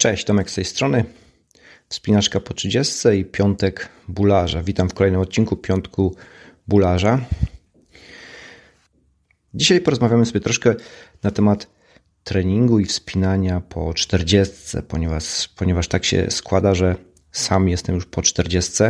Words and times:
Cześć, 0.00 0.24
Tomek 0.24 0.50
z 0.50 0.54
tej 0.54 0.64
strony. 0.64 1.04
Wspinaczka 1.88 2.40
po 2.40 2.54
30 2.54 3.08
i 3.08 3.24
piątek 3.24 3.88
bularza. 4.08 4.62
Witam 4.62 4.88
w 4.88 4.94
kolejnym 4.94 5.20
odcinku 5.20 5.56
piątku 5.56 6.16
bularza. 6.68 7.20
Dzisiaj 9.54 9.80
porozmawiamy 9.80 10.26
sobie 10.26 10.40
troszkę 10.40 10.74
na 11.22 11.30
temat 11.30 11.66
treningu 12.24 12.78
i 12.78 12.84
wspinania 12.84 13.60
po 13.60 13.94
40, 13.94 14.54
ponieważ, 14.88 15.48
ponieważ 15.48 15.88
tak 15.88 16.04
się 16.04 16.30
składa, 16.30 16.74
że 16.74 16.96
sam 17.32 17.68
jestem 17.68 17.94
już 17.94 18.06
po 18.06 18.22
40. 18.22 18.82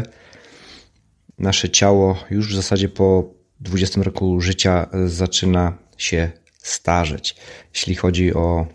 Nasze 1.38 1.70
ciało 1.70 2.24
już 2.30 2.52
w 2.52 2.56
zasadzie 2.56 2.88
po 2.88 3.34
20 3.60 4.02
roku 4.02 4.40
życia 4.40 4.88
zaczyna 5.06 5.78
się 5.96 6.30
starzeć. 6.62 7.36
Jeśli 7.74 7.94
chodzi 7.94 8.34
o 8.34 8.66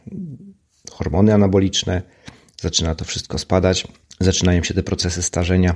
hormony 0.91 1.33
anaboliczne, 1.33 2.14
zaczyna 2.66 2.95
to 2.95 3.05
wszystko 3.05 3.38
spadać, 3.38 3.88
zaczynają 4.20 4.63
się 4.63 4.73
te 4.73 4.84
procesy 4.84 5.21
starzenia. 5.21 5.76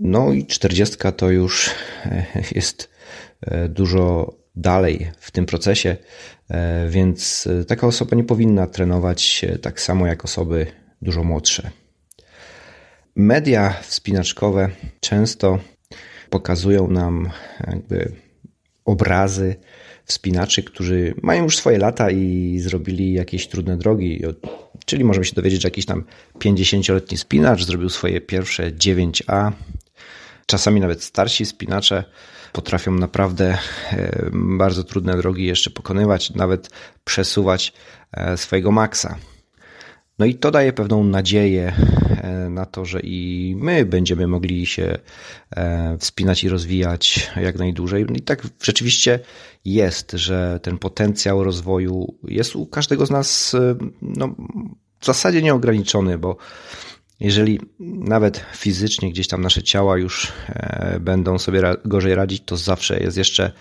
No 0.00 0.32
i 0.32 0.46
40 0.46 0.96
to 1.16 1.30
już 1.30 1.70
e, 2.04 2.26
jest 2.54 2.90
e, 3.40 3.68
dużo 3.68 4.34
dalej 4.56 5.10
w 5.18 5.30
tym 5.30 5.46
procesie, 5.46 5.96
e, 6.50 6.88
więc 6.88 7.48
taka 7.68 7.86
osoba 7.86 8.16
nie 8.16 8.24
powinna 8.24 8.66
trenować 8.66 9.44
tak 9.62 9.80
samo 9.80 10.06
jak 10.06 10.24
osoby 10.24 10.66
dużo 11.02 11.24
młodsze. 11.24 11.70
Media 13.16 13.74
wspinaczkowe 13.82 14.70
często 15.00 15.58
pokazują 16.30 16.90
nam 16.90 17.30
jakby 17.66 18.12
obrazy 18.84 19.56
wspinaczy, 20.04 20.62
którzy 20.62 21.14
mają 21.22 21.42
już 21.44 21.56
swoje 21.56 21.78
lata 21.78 22.10
i 22.10 22.58
zrobili 22.58 23.12
jakieś 23.12 23.48
trudne 23.48 23.76
drogi. 23.76 24.22
Czyli 24.84 25.04
możemy 25.04 25.24
się 25.24 25.34
dowiedzieć, 25.34 25.62
że 25.62 25.66
jakiś 25.66 25.86
tam 25.86 26.04
50-letni 26.38 27.18
spinacz 27.18 27.64
zrobił 27.64 27.88
swoje 27.88 28.20
pierwsze 28.20 28.70
9A. 28.70 29.52
Czasami 30.46 30.80
nawet 30.80 31.02
starsi 31.02 31.46
spinacze 31.46 32.04
potrafią 32.52 32.92
naprawdę 32.92 33.58
e, 33.92 34.30
bardzo 34.32 34.84
trudne 34.84 35.16
drogi 35.16 35.44
jeszcze 35.44 35.70
pokonywać, 35.70 36.30
nawet 36.30 36.70
przesuwać 37.04 37.72
e, 38.12 38.36
swojego 38.36 38.72
maksa. 38.72 39.18
No 40.18 40.26
i 40.26 40.34
to 40.34 40.50
daje 40.50 40.72
pewną 40.72 41.04
nadzieję 41.04 41.72
e, 42.22 42.50
na 42.50 42.66
to, 42.66 42.84
że 42.84 43.00
i 43.00 43.54
my 43.58 43.84
będziemy 43.84 44.26
mogli 44.26 44.66
się 44.66 44.98
e, 45.50 45.96
wspinać 45.98 46.44
i 46.44 46.48
rozwijać 46.48 47.30
jak 47.36 47.58
najdłużej. 47.58 48.06
I 48.14 48.20
tak 48.20 48.46
rzeczywiście 48.62 49.20
jest, 49.64 50.12
że 50.12 50.60
ten 50.62 50.78
potencjał 50.78 51.44
rozwoju 51.44 52.14
jest 52.28 52.56
u 52.56 52.66
każdego 52.66 53.06
z 53.06 53.10
nas 53.10 53.54
e, 53.54 53.76
no, 54.02 54.34
w 55.00 55.06
zasadzie 55.06 55.42
nieograniczony, 55.42 56.18
bo 56.18 56.36
jeżeli 57.20 57.60
nawet 57.80 58.44
fizycznie 58.54 59.10
gdzieś 59.10 59.28
tam 59.28 59.42
nasze 59.42 59.62
ciała 59.62 59.98
już 59.98 60.32
będą 61.00 61.38
sobie 61.38 61.62
gorzej 61.84 62.14
radzić, 62.14 62.42
to 62.44 62.56
zawsze 62.56 63.00
jest 63.00 63.16
jeszcze 63.16 63.52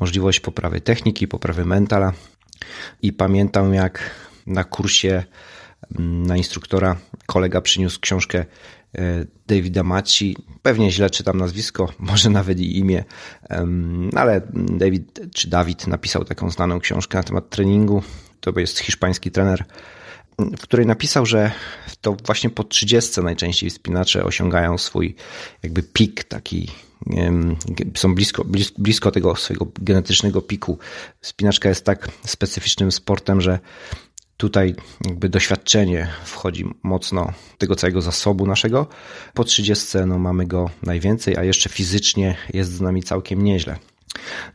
możliwość 0.00 0.40
poprawy 0.40 0.80
techniki, 0.80 1.28
poprawy 1.28 1.64
mentala. 1.64 2.12
I 3.02 3.12
pamiętam 3.12 3.74
jak 3.74 4.10
na 4.46 4.64
kursie 4.64 5.24
na 5.98 6.36
instruktora 6.36 6.96
kolega 7.26 7.60
przyniósł 7.60 8.00
książkę 8.00 8.44
e, 8.98 9.24
Davida 9.46 9.82
Maci. 9.82 10.36
Pewnie 10.62 10.90
źle 10.90 11.10
czytam 11.10 11.38
nazwisko, 11.38 11.92
może 11.98 12.30
nawet 12.30 12.60
i 12.60 12.78
imię, 12.78 13.04
ale 14.16 14.40
David 14.54 15.20
czy 15.34 15.48
Dawid 15.48 15.86
napisał 15.86 16.24
taką 16.24 16.50
znaną 16.50 16.80
książkę 16.80 17.18
na 17.18 17.24
temat 17.24 17.50
treningu. 17.50 18.02
To 18.40 18.60
jest 18.60 18.78
hiszpański 18.78 19.30
trener, 19.30 19.64
w 20.38 20.60
której 20.60 20.86
napisał, 20.86 21.26
że 21.26 21.50
to 22.00 22.16
właśnie 22.26 22.50
po 22.50 22.64
30 22.64 23.20
najczęściej 23.20 23.70
wspinacze 23.70 24.24
osiągają 24.24 24.78
swój 24.78 25.14
jakby 25.62 25.82
pik, 25.82 26.24
taki 26.24 26.70
są 27.96 28.14
blisko, 28.14 28.44
blisko 28.78 29.10
tego 29.10 29.36
swojego 29.36 29.66
genetycznego 29.80 30.42
piku. 30.42 30.78
Spinaczka 31.20 31.68
jest 31.68 31.84
tak 31.84 32.08
specyficznym 32.24 32.92
sportem, 32.92 33.40
że 33.40 33.58
Tutaj 34.38 34.74
jakby 35.04 35.28
doświadczenie 35.28 36.08
wchodzi 36.24 36.64
mocno 36.82 37.32
tego 37.58 37.76
całego 37.76 38.02
zasobu 38.02 38.46
naszego. 38.46 38.86
Po 39.34 39.44
30 39.44 39.98
no, 40.06 40.18
mamy 40.18 40.46
go 40.46 40.70
najwięcej, 40.82 41.36
a 41.36 41.44
jeszcze 41.44 41.68
fizycznie 41.68 42.36
jest 42.54 42.72
z 42.72 42.80
nami 42.80 43.02
całkiem 43.02 43.42
nieźle. 43.42 43.76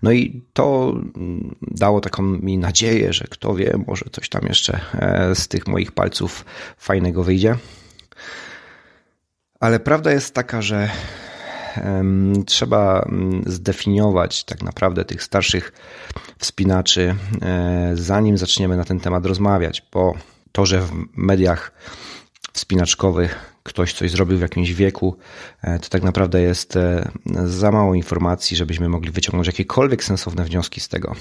No 0.01 0.11
i 0.11 0.41
to 0.53 0.95
dało 1.61 2.01
taką 2.01 2.23
mi 2.23 2.57
nadzieję, 2.57 3.13
że 3.13 3.25
kto 3.29 3.55
wie, 3.55 3.73
może 3.87 4.05
coś 4.11 4.29
tam 4.29 4.45
jeszcze 4.47 4.79
e, 4.93 5.35
z 5.35 5.47
tych 5.47 5.67
moich 5.67 5.91
palców 5.91 6.45
fajnego 6.77 7.23
wyjdzie. 7.23 7.55
Ale 9.59 9.79
prawda 9.79 10.11
jest 10.11 10.33
taka, 10.33 10.61
że 10.61 10.89
trzeba 12.45 12.99
mm, 13.01 13.43
zdefiniować 13.45 14.43
tak 14.43 14.63
naprawdę 14.63 15.05
tych 15.05 15.23
starszych 15.23 15.71
wspinaczy, 16.43 17.15
e, 17.41 17.91
zanim 17.93 18.37
zaczniemy 18.37 18.77
na 18.77 18.85
ten 18.85 18.99
temat 18.99 19.25
rozmawiać, 19.25 19.85
bo 19.91 20.13
to, 20.51 20.65
że 20.65 20.81
w 20.81 20.91
mediach 21.15 21.71
wspinaczkowych 22.53 23.53
ktoś 23.63 23.93
coś 23.93 24.11
zrobił 24.11 24.37
w 24.37 24.41
jakimś 24.41 24.73
wieku, 24.73 25.15
e, 25.61 25.79
to 25.79 25.89
tak 25.89 26.03
naprawdę 26.03 26.41
jest 26.41 26.75
e, 26.75 27.11
za 27.45 27.71
mało 27.71 27.95
informacji, 27.95 28.57
żebyśmy 28.57 28.89
mogli 28.89 29.11
wyciągnąć 29.11 29.47
jakiekolwiek 29.47 30.03
sensowne 30.03 30.43
wnioski 30.43 30.81
z 30.81 30.87
tego. 30.87 31.15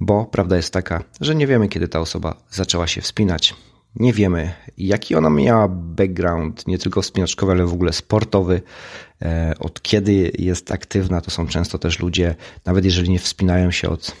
Bo 0.00 0.24
prawda 0.24 0.56
jest 0.56 0.72
taka, 0.72 1.02
że 1.20 1.34
nie 1.34 1.46
wiemy, 1.46 1.68
kiedy 1.68 1.88
ta 1.88 2.00
osoba 2.00 2.36
zaczęła 2.50 2.86
się 2.86 3.00
wspinać. 3.00 3.54
Nie 3.96 4.12
wiemy, 4.12 4.52
jaki 4.76 5.14
ona 5.14 5.30
miała 5.30 5.68
background, 5.68 6.66
nie 6.66 6.78
tylko 6.78 7.02
wspinaczkowy, 7.02 7.52
ale 7.52 7.66
w 7.66 7.72
ogóle 7.72 7.92
sportowy, 7.92 8.62
od 9.58 9.82
kiedy 9.82 10.32
jest 10.38 10.72
aktywna. 10.72 11.20
To 11.20 11.30
są 11.30 11.46
często 11.46 11.78
też 11.78 11.98
ludzie, 11.98 12.34
nawet 12.64 12.84
jeżeli 12.84 13.10
nie 13.10 13.18
wspinają 13.18 13.70
się 13.70 13.88
od 13.88 14.12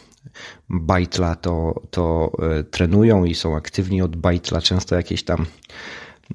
bajtla, 0.68 1.34
to, 1.34 1.82
to 1.90 2.32
e, 2.42 2.64
trenują 2.64 3.24
i 3.24 3.34
są 3.34 3.56
aktywni 3.56 4.02
od 4.02 4.16
bajtla, 4.16 4.60
często 4.60 4.94
jakieś 4.94 5.24
tam 5.24 5.46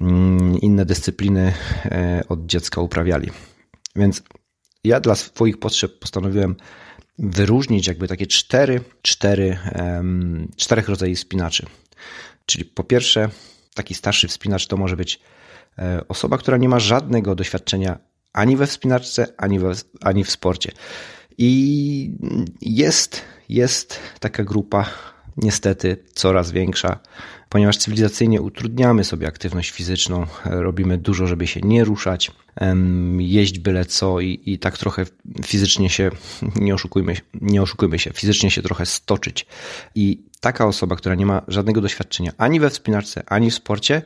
mm, 0.00 0.58
inne 0.58 0.84
dyscypliny 0.84 1.52
e, 1.84 2.22
od 2.28 2.46
dziecka 2.46 2.80
uprawiali. 2.80 3.30
Więc 3.96 4.22
ja 4.84 5.00
dla 5.00 5.14
swoich 5.14 5.58
potrzeb 5.58 5.98
postanowiłem 5.98 6.56
wyróżnić 7.18 7.86
jakby 7.86 8.08
takie 8.08 8.26
cztery, 8.26 8.80
cztery, 9.02 9.58
czterech 10.56 10.88
rodzajów 10.88 11.18
spinaczy. 11.18 11.66
Czyli 12.46 12.64
po 12.64 12.84
pierwsze, 12.84 13.28
taki 13.74 13.94
starszy 13.94 14.28
wspinacz 14.28 14.66
to 14.66 14.76
może 14.76 14.96
być 14.96 15.20
e, 15.78 16.08
osoba, 16.08 16.38
która 16.38 16.56
nie 16.56 16.68
ma 16.68 16.78
żadnego 16.78 17.34
doświadczenia 17.34 17.98
ani 18.32 18.56
we 18.56 18.66
wspinaczce, 18.66 19.26
ani, 19.36 19.58
we, 19.58 19.72
ani 20.00 20.24
w 20.24 20.30
sporcie. 20.30 20.72
I 21.38 22.10
jest, 22.60 23.22
jest 23.48 24.00
taka 24.20 24.44
grupa, 24.44 24.86
niestety 25.36 25.96
coraz 26.14 26.50
większa, 26.50 26.98
ponieważ 27.48 27.76
cywilizacyjnie 27.76 28.42
utrudniamy 28.42 29.04
sobie 29.04 29.26
aktywność 29.26 29.70
fizyczną, 29.70 30.26
robimy 30.44 30.98
dużo, 30.98 31.26
żeby 31.26 31.46
się 31.46 31.60
nie 31.60 31.84
ruszać, 31.84 32.30
jeść 33.18 33.58
byle 33.58 33.84
co 33.84 34.20
i, 34.20 34.40
i 34.46 34.58
tak 34.58 34.78
trochę 34.78 35.04
fizycznie 35.44 35.90
się, 35.90 36.10
nie 36.56 36.74
oszukujmy, 36.74 37.16
nie 37.40 37.62
oszukujmy 37.62 37.98
się, 37.98 38.10
fizycznie 38.14 38.50
się 38.50 38.62
trochę 38.62 38.86
stoczyć. 38.86 39.46
I 39.94 40.22
taka 40.40 40.66
osoba, 40.66 40.96
która 40.96 41.14
nie 41.14 41.26
ma 41.26 41.42
żadnego 41.48 41.80
doświadczenia 41.80 42.32
ani 42.38 42.60
we 42.60 42.70
wspinaczce, 42.70 43.22
ani 43.26 43.50
w 43.50 43.54
sporcie, 43.54 44.02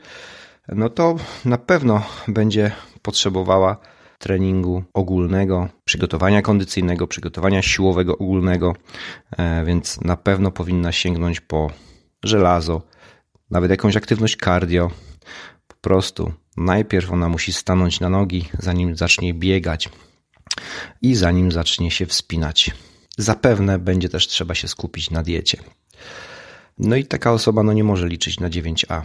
no 0.68 0.88
to 0.88 1.16
na 1.44 1.58
pewno 1.58 2.02
będzie 2.28 2.70
potrzebowała 3.02 3.76
treningu 4.18 4.84
ogólnego, 4.94 5.68
przygotowania 5.84 6.42
kondycyjnego, 6.42 7.06
przygotowania 7.06 7.62
siłowego 7.62 8.18
ogólnego, 8.18 8.76
e, 9.36 9.64
więc 9.64 10.00
na 10.00 10.16
pewno 10.16 10.50
powinna 10.50 10.92
sięgnąć 10.92 11.40
po 11.40 11.70
żelazo, 12.24 12.82
nawet 13.50 13.70
jakąś 13.70 13.96
aktywność 13.96 14.36
cardio. 14.44 14.90
Po 15.68 15.74
prostu 15.80 16.32
najpierw 16.56 17.12
ona 17.12 17.28
musi 17.28 17.52
stanąć 17.52 18.00
na 18.00 18.08
nogi, 18.08 18.48
zanim 18.58 18.96
zacznie 18.96 19.34
biegać 19.34 19.88
i 21.02 21.14
zanim 21.14 21.52
zacznie 21.52 21.90
się 21.90 22.06
wspinać. 22.06 22.70
Zapewne 23.18 23.78
będzie 23.78 24.08
też 24.08 24.26
trzeba 24.26 24.54
się 24.54 24.68
skupić 24.68 25.10
na 25.10 25.22
diecie. 25.22 25.58
No 26.78 26.96
i 26.96 27.04
taka 27.04 27.32
osoba 27.32 27.62
no 27.62 27.72
nie 27.72 27.84
może 27.84 28.08
liczyć 28.08 28.40
na 28.40 28.50
9A. 28.50 29.02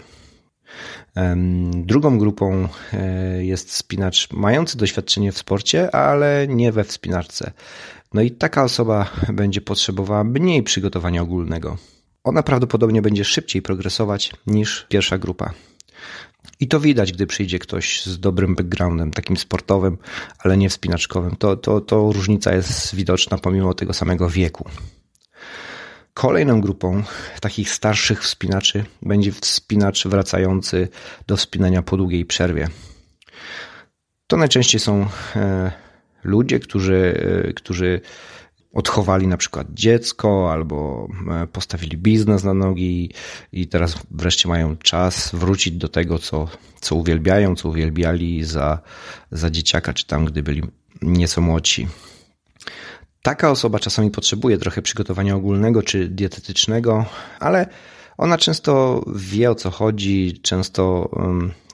Drugą 1.73 2.17
grupą 2.17 2.67
e, 2.93 3.45
jest 3.45 3.71
spinacz 3.71 4.31
mający 4.31 4.77
doświadczenie 4.77 5.31
w 5.31 5.37
sporcie, 5.37 5.95
ale 5.95 6.47
nie 6.49 6.71
we 6.71 6.83
wspinaczce. 6.83 7.51
No 8.13 8.21
i 8.21 8.31
taka 8.31 8.63
osoba 8.63 9.11
będzie 9.33 9.61
potrzebowała 9.61 10.23
mniej 10.23 10.63
przygotowania 10.63 11.21
ogólnego. 11.21 11.77
Ona 12.23 12.43
prawdopodobnie 12.43 13.01
będzie 13.01 13.25
szybciej 13.25 13.61
progresować 13.61 14.31
niż 14.47 14.85
pierwsza 14.89 15.17
grupa. 15.17 15.53
I 16.59 16.67
to 16.67 16.79
widać, 16.79 17.13
gdy 17.13 17.27
przyjdzie 17.27 17.59
ktoś 17.59 18.05
z 18.05 18.19
dobrym 18.19 18.55
backgroundem, 18.55 19.11
takim 19.11 19.37
sportowym, 19.37 19.97
ale 20.39 20.57
nie 20.57 20.69
wspinaczkowym. 20.69 21.35
To, 21.35 21.57
to, 21.57 21.81
to 21.81 22.11
różnica 22.11 22.55
jest 22.55 22.95
widoczna 22.95 23.37
pomimo 23.37 23.73
tego 23.73 23.93
samego 23.93 24.29
wieku. 24.29 24.69
Kolejną 26.13 26.62
grupą 26.62 27.04
takich 27.42 27.69
starszych 27.69 28.24
wspinaczy 28.24 28.86
będzie 29.01 29.31
wspinacz 29.31 30.07
wracający 30.07 30.88
do 31.27 31.38
wspinania 31.38 31.81
po 31.81 31.98
długiej 31.98 32.25
przerwie. 32.25 32.68
To 34.27 34.38
najczęściej 34.38 34.80
są 34.80 35.07
e, 35.36 35.71
ludzie, 36.24 36.60
którzy, 36.60 37.24
e, 37.50 37.54
którzy 37.54 38.01
odchowali 38.74 39.27
na 39.27 39.38
przykład 39.38 39.68
dziecko 39.74 40.51
albo 40.51 41.07
e, 41.31 41.48
postawili 41.48 41.98
biznes 41.98 42.44
na 42.44 42.54
nogi 42.54 43.12
i 43.51 43.68
teraz 43.68 43.98
wreszcie 44.12 44.50
mają 44.50 44.77
czas 44.77 45.36
wrócić 45.36 45.74
do 45.74 45.89
tego, 45.89 46.19
co, 46.19 46.48
co 46.81 46.95
uwielbiają, 46.95 47.56
co 47.56 47.69
uwielbiali 47.69 48.44
za, 48.44 48.80
za 49.31 49.50
dzieciaka, 49.50 49.94
czy 49.94 50.07
tam, 50.07 50.25
gdy 50.25 50.44
byli 50.44 50.62
nieco 51.01 51.42
młodsi. 51.42 51.88
Taka 53.23 53.51
osoba 53.51 53.79
czasami 53.79 54.11
potrzebuje 54.11 54.57
trochę 54.57 54.81
przygotowania 54.81 55.35
ogólnego 55.35 55.83
czy 55.83 56.07
dietetycznego, 56.07 57.05
ale 57.39 57.67
ona 58.17 58.37
często 58.37 59.03
wie 59.15 59.51
o 59.51 59.55
co 59.55 59.71
chodzi, 59.71 60.39
często 60.41 61.09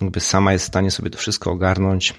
jakby 0.02 0.20
sama 0.20 0.54
jest 0.54 0.66
w 0.66 0.68
stanie 0.68 0.92
sobie 0.92 1.10
to 1.10 1.18
wszystko 1.18 1.52
ogarnąć. 1.52 2.14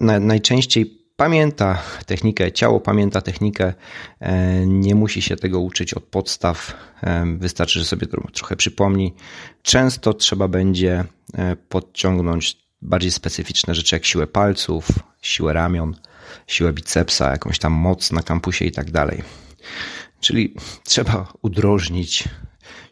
Najczęściej 0.00 1.06
pamięta 1.16 1.82
technikę, 2.06 2.52
ciało 2.52 2.80
pamięta 2.80 3.20
technikę, 3.20 3.74
e, 4.20 4.66
nie 4.66 4.94
musi 4.94 5.22
się 5.22 5.36
tego 5.36 5.60
uczyć 5.60 5.94
od 5.94 6.04
podstaw, 6.04 6.74
e, 7.02 7.36
wystarczy, 7.38 7.78
że 7.78 7.84
sobie 7.84 8.06
trochę 8.32 8.56
przypomni. 8.56 9.14
Często 9.62 10.14
trzeba 10.14 10.48
będzie 10.48 11.04
e, 11.34 11.56
podciągnąć 11.56 12.56
bardziej 12.82 13.10
specyficzne 13.10 13.74
rzeczy 13.74 13.94
jak 13.94 14.04
siłę 14.04 14.26
palców, 14.26 14.88
siłę 15.22 15.52
ramion, 15.52 15.94
siłę 16.46 16.72
bicepsa, 16.72 17.30
jakąś 17.30 17.58
tam 17.58 17.72
moc 17.72 18.12
na 18.12 18.22
kampusie 18.22 18.64
i 18.64 18.72
tak 18.72 18.90
dalej. 18.90 19.22
Czyli 20.20 20.54
trzeba 20.84 21.32
udrożnić 21.42 22.24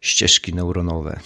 ścieżki 0.00 0.54
neuronowe. 0.54 1.20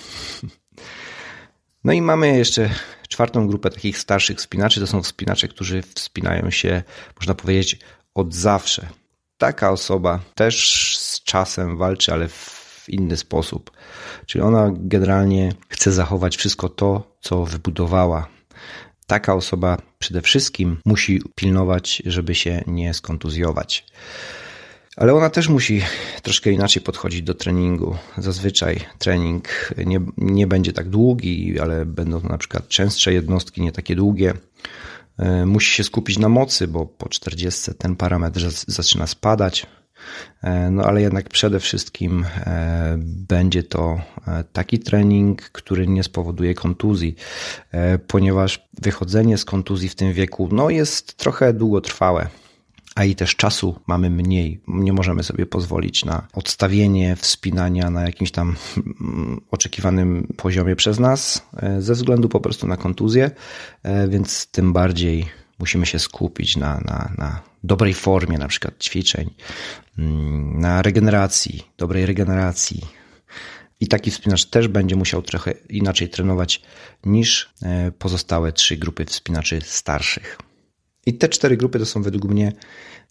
No 1.84 1.92
i 1.92 2.02
mamy 2.02 2.38
jeszcze 2.38 2.70
czwartą 3.08 3.46
grupę 3.46 3.70
takich 3.70 3.98
starszych 3.98 4.38
wspinaczy. 4.38 4.80
To 4.80 4.86
są 4.86 5.02
wspinacze, 5.02 5.48
którzy 5.48 5.82
wspinają 5.94 6.50
się, 6.50 6.82
można 7.16 7.34
powiedzieć, 7.34 7.78
od 8.14 8.34
zawsze. 8.34 8.88
Taka 9.38 9.70
osoba 9.70 10.20
też 10.34 10.98
z 10.98 11.22
czasem 11.22 11.76
walczy, 11.76 12.12
ale 12.12 12.28
w 12.28 12.84
inny 12.88 13.16
sposób. 13.16 13.70
Czyli 14.26 14.42
ona 14.42 14.70
generalnie 14.72 15.52
chce 15.68 15.92
zachować 15.92 16.36
wszystko 16.36 16.68
to, 16.68 17.16
co 17.20 17.44
wybudowała. 17.44 18.28
Taka 19.08 19.34
osoba 19.34 19.78
przede 19.98 20.22
wszystkim 20.22 20.80
musi 20.84 21.22
pilnować, 21.34 22.02
żeby 22.06 22.34
się 22.34 22.62
nie 22.66 22.94
skontuzjować. 22.94 23.86
Ale 24.96 25.14
ona 25.14 25.30
też 25.30 25.48
musi 25.48 25.82
troszkę 26.22 26.50
inaczej 26.50 26.82
podchodzić 26.82 27.22
do 27.22 27.34
treningu. 27.34 27.96
Zazwyczaj 28.18 28.80
trening 28.98 29.48
nie, 29.86 30.00
nie 30.16 30.46
będzie 30.46 30.72
tak 30.72 30.88
długi, 30.88 31.60
ale 31.60 31.86
będą 31.86 32.20
to 32.20 32.28
na 32.28 32.38
przykład 32.38 32.68
częstsze 32.68 33.12
jednostki, 33.12 33.62
nie 33.62 33.72
takie 33.72 33.96
długie. 33.96 34.34
E, 35.18 35.46
musi 35.46 35.74
się 35.74 35.84
skupić 35.84 36.18
na 36.18 36.28
mocy, 36.28 36.68
bo 36.68 36.86
po 36.86 37.08
40 37.08 37.74
ten 37.74 37.96
parametr 37.96 38.40
zaczyna 38.66 39.06
spadać. 39.06 39.66
E, 40.42 40.70
no 40.70 40.84
ale 40.84 41.00
jednak 41.00 41.28
przede 41.28 41.60
wszystkim 41.60 42.24
e, 42.36 42.94
będzie 43.00 43.62
to 43.62 44.00
taki 44.52 44.78
trening, 44.78 45.42
który 45.42 45.86
nie 45.86 46.02
spowoduje 46.02 46.54
kontuzji, 46.54 47.16
ponieważ 48.06 48.68
wychodzenie 48.82 49.38
z 49.38 49.44
kontuzji 49.44 49.88
w 49.88 49.94
tym 49.94 50.12
wieku 50.12 50.48
no, 50.52 50.70
jest 50.70 51.16
trochę 51.16 51.52
długotrwałe 51.52 52.28
a 52.98 53.04
i 53.04 53.14
też 53.14 53.36
czasu 53.36 53.80
mamy 53.86 54.10
mniej. 54.10 54.60
Nie 54.68 54.92
możemy 54.92 55.22
sobie 55.22 55.46
pozwolić 55.46 56.04
na 56.04 56.26
odstawienie 56.32 57.16
wspinania 57.16 57.90
na 57.90 58.02
jakimś 58.02 58.30
tam 58.30 58.56
mm, 59.00 59.40
oczekiwanym 59.50 60.26
poziomie 60.36 60.76
przez 60.76 60.98
nas, 60.98 61.46
e, 61.56 61.82
ze 61.82 61.94
względu 61.94 62.28
po 62.28 62.40
prostu 62.40 62.66
na 62.66 62.76
kontuzję, 62.76 63.30
e, 63.82 64.08
więc 64.08 64.46
tym 64.46 64.72
bardziej 64.72 65.26
musimy 65.58 65.86
się 65.86 65.98
skupić 65.98 66.56
na, 66.56 66.80
na, 66.84 67.12
na 67.18 67.42
dobrej 67.64 67.94
formie, 67.94 68.38
na 68.38 68.48
przykład 68.48 68.74
ćwiczeń, 68.84 69.30
mm, 69.98 70.60
na 70.60 70.82
regeneracji, 70.82 71.62
dobrej 71.78 72.06
regeneracji. 72.06 72.86
I 73.80 73.88
taki 73.88 74.10
wspinacz 74.10 74.44
też 74.44 74.68
będzie 74.68 74.96
musiał 74.96 75.22
trochę 75.22 75.52
inaczej 75.68 76.08
trenować 76.08 76.62
niż 77.04 77.54
e, 77.62 77.92
pozostałe 77.98 78.52
trzy 78.52 78.76
grupy 78.76 79.04
wspinaczy 79.04 79.60
starszych. 79.64 80.38
I 81.08 81.14
te 81.14 81.28
cztery 81.28 81.56
grupy 81.56 81.78
to 81.78 81.86
są 81.86 82.02
według 82.02 82.24
mnie 82.24 82.52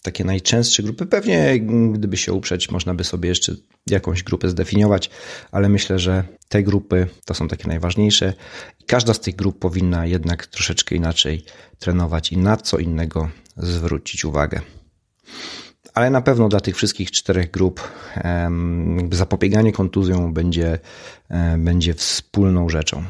takie 0.04 0.24
najczęstsze 0.24 0.84
grupy. 0.84 1.06
Pewnie, 1.06 1.60
gdyby 1.94 2.18
się 2.18 2.34
uprzeć, 2.34 2.72
można 2.72 2.94
by 2.94 3.04
sobie 3.04 3.30
jeszcze 3.30 3.56
jakąś 3.90 4.24
grupę 4.24 4.50
zdefiniować, 4.50 5.10
ale 5.52 5.70
myślę, 5.70 6.00
że 6.00 6.24
te 6.50 6.64
grupy 6.64 7.08
to 7.26 7.34
są 7.34 7.48
takie 7.48 7.68
najważniejsze 7.68 8.34
i 8.80 8.84
każda 8.84 9.14
z 9.14 9.20
tych 9.20 9.36
grup 9.36 9.60
powinna 9.60 10.06
jednak 10.06 10.46
troszeczkę 10.46 10.96
inaczej 10.96 11.46
trenować 11.80 12.32
i 12.32 12.38
na 12.38 12.58
co 12.58 12.78
innego 12.78 13.30
zwrócić 13.58 14.26
uwagę. 14.26 14.62
Ale 15.94 16.10
na 16.10 16.22
pewno 16.22 16.50
dla 16.50 16.60
tych 16.60 16.76
wszystkich 16.76 17.12
czterech 17.12 17.52
grup 17.52 17.88
zapobieganie 19.12 19.72
kontuzjom 19.72 20.34
będzie, 20.34 20.80
będzie 21.58 21.94
wspólną 21.94 22.70
rzeczą. 22.70 23.04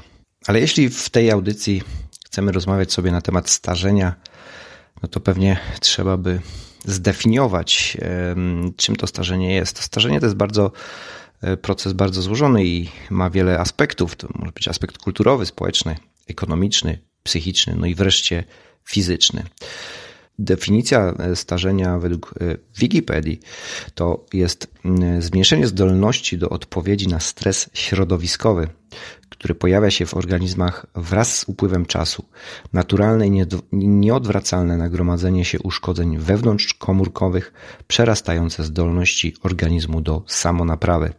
Ale 0.48 0.60
jeśli 0.60 0.90
w 0.90 1.10
tej 1.10 1.32
audycji 1.32 1.84
chcemy 2.26 2.52
rozmawiać 2.52 2.94
sobie 2.94 3.12
na 3.12 3.22
temat 3.22 3.50
starzenia, 3.50 4.16
no 5.04 5.10
to 5.10 5.20
pewnie 5.20 5.60
trzeba 5.80 6.18
by 6.18 6.42
zdefiniować, 6.86 7.98
czym 8.78 8.96
to 8.96 9.08
starzenie 9.08 9.56
jest. 9.56 9.76
To 9.76 9.82
starzenie 9.82 10.20
to 10.20 10.26
jest 10.26 10.36
bardzo 10.36 10.72
e, 11.42 11.58
proces 11.58 11.94
bardzo 11.94 12.22
złożony 12.22 12.66
i 12.66 12.90
ma 13.10 13.30
wiele 13.30 13.60
aspektów. 13.60 14.16
To 14.16 14.28
może 14.36 14.52
być 14.52 14.68
aspekt 14.68 14.98
kulturowy, 14.98 15.46
społeczny, 15.46 15.96
ekonomiczny, 16.28 17.00
psychiczny, 17.24 17.76
no 17.76 17.86
i 17.86 17.96
wreszcie 17.96 18.44
fizyczny. 18.86 19.44
Definicja 20.40 21.14
e, 21.20 21.36
starzenia 21.36 22.00
według 22.00 22.34
e, 22.42 22.58
Wikipedii 22.78 23.40
to 23.96 24.26
jest 24.34 24.68
zmniejszenie 25.20 25.68
zdolności 25.68 26.38
do 26.38 26.50
odpowiedzi 26.50 27.08
na 27.08 27.20
stres 27.20 27.70
środowiskowy, 27.74 28.68
który 29.30 29.56
pojawia 29.56 29.92
się 29.92 30.06
w 30.06 30.14
organizmach 30.14 30.86
wraz 30.96 31.38
z 31.38 31.44
upływem 31.48 31.86
czasu. 31.86 32.26
Naturalne 32.74 33.28
i 33.28 33.48
nieodwracalne 33.72 34.78
nagromadzenie 34.78 35.46
się 35.46 35.60
uszkodzeń 35.60 36.18
wewnątrzkomórkowych 36.18 37.54
przerastające 37.88 38.64
zdolności 38.64 39.34
organizmu 39.44 40.02
do 40.02 40.24
samonaprawy. 40.28 41.14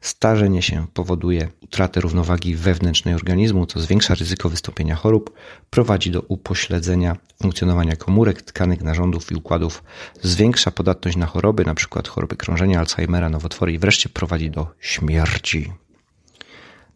Starzenie 0.00 0.62
się 0.62 0.86
powoduje 0.94 1.48
utratę 1.62 2.00
równowagi 2.00 2.54
wewnętrznej 2.54 3.14
organizmu, 3.14 3.66
co 3.66 3.80
zwiększa 3.80 4.14
ryzyko 4.14 4.48
wystąpienia 4.48 4.94
chorób, 4.94 5.34
prowadzi 5.70 6.10
do 6.10 6.20
upośledzenia 6.20 7.16
funkcjonowania 7.42 7.96
komórek, 7.96 8.42
tkanek, 8.42 8.82
narządów 8.82 9.32
i 9.32 9.34
układów, 9.34 9.82
zwiększa 10.22 10.70
podatność 10.70 11.16
na 11.16 11.26
choroby, 11.26 11.62
np. 11.62 12.02
choroby 12.08 12.36
krążenia, 12.36 12.78
Alzheimera, 12.78 13.28
nowotwory 13.28 13.72
i 13.72 13.78
wreszcie 13.78 14.08
prowadzi 14.08 14.50
do 14.50 14.66
śmierci. 14.80 15.72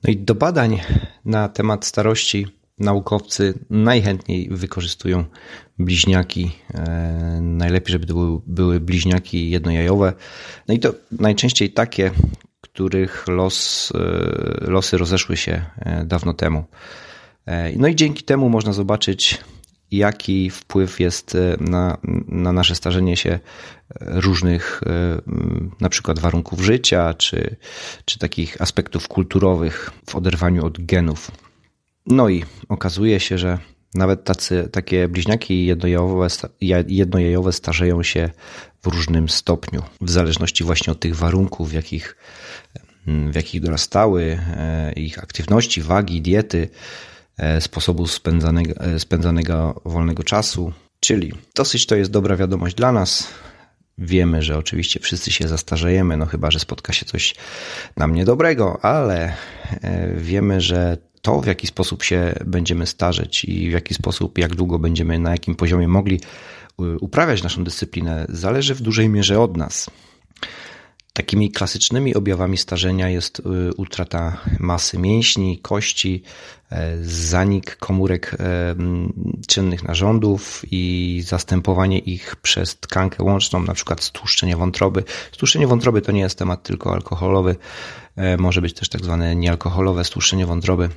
No 0.03 0.13
i 0.13 0.17
do 0.17 0.35
badań 0.35 0.81
na 1.25 1.49
temat 1.49 1.85
starości 1.85 2.47
naukowcy 2.79 3.55
najchętniej 3.71 4.49
wykorzystują 4.51 5.25
bliźniaki. 5.79 6.53
E, 6.75 7.39
najlepiej, 7.43 7.93
żeby 7.93 8.07
to 8.07 8.15
były, 8.15 8.41
były 8.47 8.81
bliźniaki 8.81 9.51
jednojajowe. 9.51 10.13
No 10.69 10.75
i 10.75 10.79
to 10.79 10.95
najczęściej 11.13 11.71
takie, 11.71 12.11
których 12.65 13.29
los, 13.29 13.93
e, 13.95 14.71
losy 14.71 14.99
rozeszły 14.99 15.37
się 15.37 15.65
e, 15.77 16.05
dawno 16.05 16.35
temu. 16.35 16.65
No 17.77 17.89
i 17.89 17.97
dzięki 17.97 18.23
temu 18.23 18.49
można 18.49 18.73
zobaczyć, 18.73 19.41
jaki 19.91 20.51
wpływ 20.51 21.01
jest 21.01 21.37
na, 21.61 21.99
na 22.29 22.53
nasze 22.53 22.75
starzenie 22.75 23.17
się 23.17 23.39
różnych 24.01 24.81
na 25.81 25.89
przykład 25.89 26.19
warunków 26.19 26.61
życia, 26.61 27.15
czy, 27.15 27.57
czy 28.05 28.19
takich 28.19 28.63
aspektów 28.63 29.09
kulturowych 29.09 29.91
w 30.11 30.17
oderwaniu 30.17 30.67
od 30.67 30.85
genów. 30.85 31.31
No 32.07 32.29
i 32.29 32.45
okazuje 32.69 33.21
się, 33.21 33.39
że 33.39 33.59
nawet 33.95 34.25
tacy, 34.25 34.69
takie 34.73 35.09
bliźniaki 35.09 35.67
jednojajowe, 35.67 36.29
jednojajowe 36.89 37.53
starzeją 37.53 38.03
się 38.03 38.31
w 38.83 38.87
różnym 38.87 39.29
stopniu, 39.29 39.83
w 40.01 40.11
zależności 40.11 40.65
właśnie 40.65 40.93
od 40.93 41.01
tych 41.01 41.17
warunków, 41.17 41.71
w 41.71 41.73
jakich, 41.73 42.17
w 43.07 43.35
jakich 43.35 43.61
dorastały, 43.61 44.39
e, 44.57 44.93
ich 44.93 45.19
aktywności, 45.19 45.83
wagi, 45.83 46.23
diety, 46.23 46.69
e, 47.37 47.61
sposobu 47.61 48.07
spędzanego, 48.07 48.75
e, 48.81 48.99
spędzanego 48.99 49.81
wolnego 49.85 50.23
czasu. 50.23 50.73
Czyli 51.01 51.33
dosyć 51.55 51.87
to 51.87 51.97
jest 51.97 52.11
dobra 52.11 52.37
wiadomość 52.37 52.75
dla 52.75 52.93
nas. 52.93 53.29
Wiemy, 53.99 54.43
że 54.43 54.59
oczywiście 54.59 55.01
wszyscy 55.01 55.33
się 55.33 55.49
zastarzejemy, 55.49 56.17
no 56.17 56.27
chyba, 56.27 56.51
że 56.51 56.61
spotka 56.61 56.93
się 56.93 57.07
coś 57.07 57.35
nam 57.97 58.15
niedobrego, 58.15 58.85
ale 58.85 59.37
wiemy, 60.17 60.61
że 60.61 60.99
to, 61.25 61.41
w 61.41 61.47
jaki 61.47 61.67
sposób 61.67 62.03
się 62.03 62.35
będziemy 62.47 62.87
starzeć 62.87 63.45
i 63.45 63.71
w 63.71 63.73
jaki 63.73 63.95
sposób, 63.95 64.39
jak 64.39 64.55
długo 64.55 64.79
będziemy, 64.79 65.19
na 65.19 65.31
jakim 65.31 65.55
poziomie 65.55 65.89
mogli 65.89 66.21
y, 66.81 66.99
uprawiać 66.99 67.43
naszą 67.43 67.65
dyscyplinę, 67.65 68.27
zależy 68.29 68.75
w 68.75 68.81
dużej 68.81 69.09
mierze 69.09 69.41
od 69.41 69.57
nas. 69.57 69.91
Takimi 71.17 71.51
klasycznymi 71.51 72.15
objawami 72.15 72.59
starzenia 72.59 73.09
jest 73.09 73.39
y, 73.39 73.43
utrata 73.77 74.37
masy 74.61 74.99
mięśni, 74.99 75.59
kości, 75.59 76.23
e, 76.73 76.99
zanik 77.03 77.77
komórek 77.77 78.37
e, 78.41 78.75
czynnych 79.47 79.83
narządów 79.83 80.63
i 80.71 81.23
zastępowanie 81.27 81.99
ich 81.99 82.37
przez 82.37 82.77
tkankę 82.77 83.25
łączną, 83.25 83.63
na 83.63 83.75
przykład 83.75 84.03
stłuszczenie 84.03 84.57
wątroby. 84.57 85.05
Stłuszczenie 85.33 85.67
wątroby 85.67 86.03
to 86.03 86.13
nie 86.13 86.21
jest 86.21 86.39
temat 86.39 86.63
tylko 86.63 86.93
alkoholowy, 86.93 87.57
e, 88.17 88.37
może 88.37 88.61
być 88.61 88.75
też 88.75 88.89
tak 88.89 89.05
zwane 89.05 89.37
niealkoholowe 89.37 90.05
stłuszczenie 90.05 90.47
wątroby. 90.47 90.89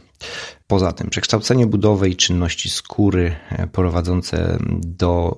Poza 0.68 0.92
tym 0.92 1.10
przekształcenie 1.10 1.68
budowy 1.68 2.10
i 2.10 2.16
czynności 2.16 2.70
skóry 2.70 3.36
prowadzące 3.72 4.58
do 4.82 5.38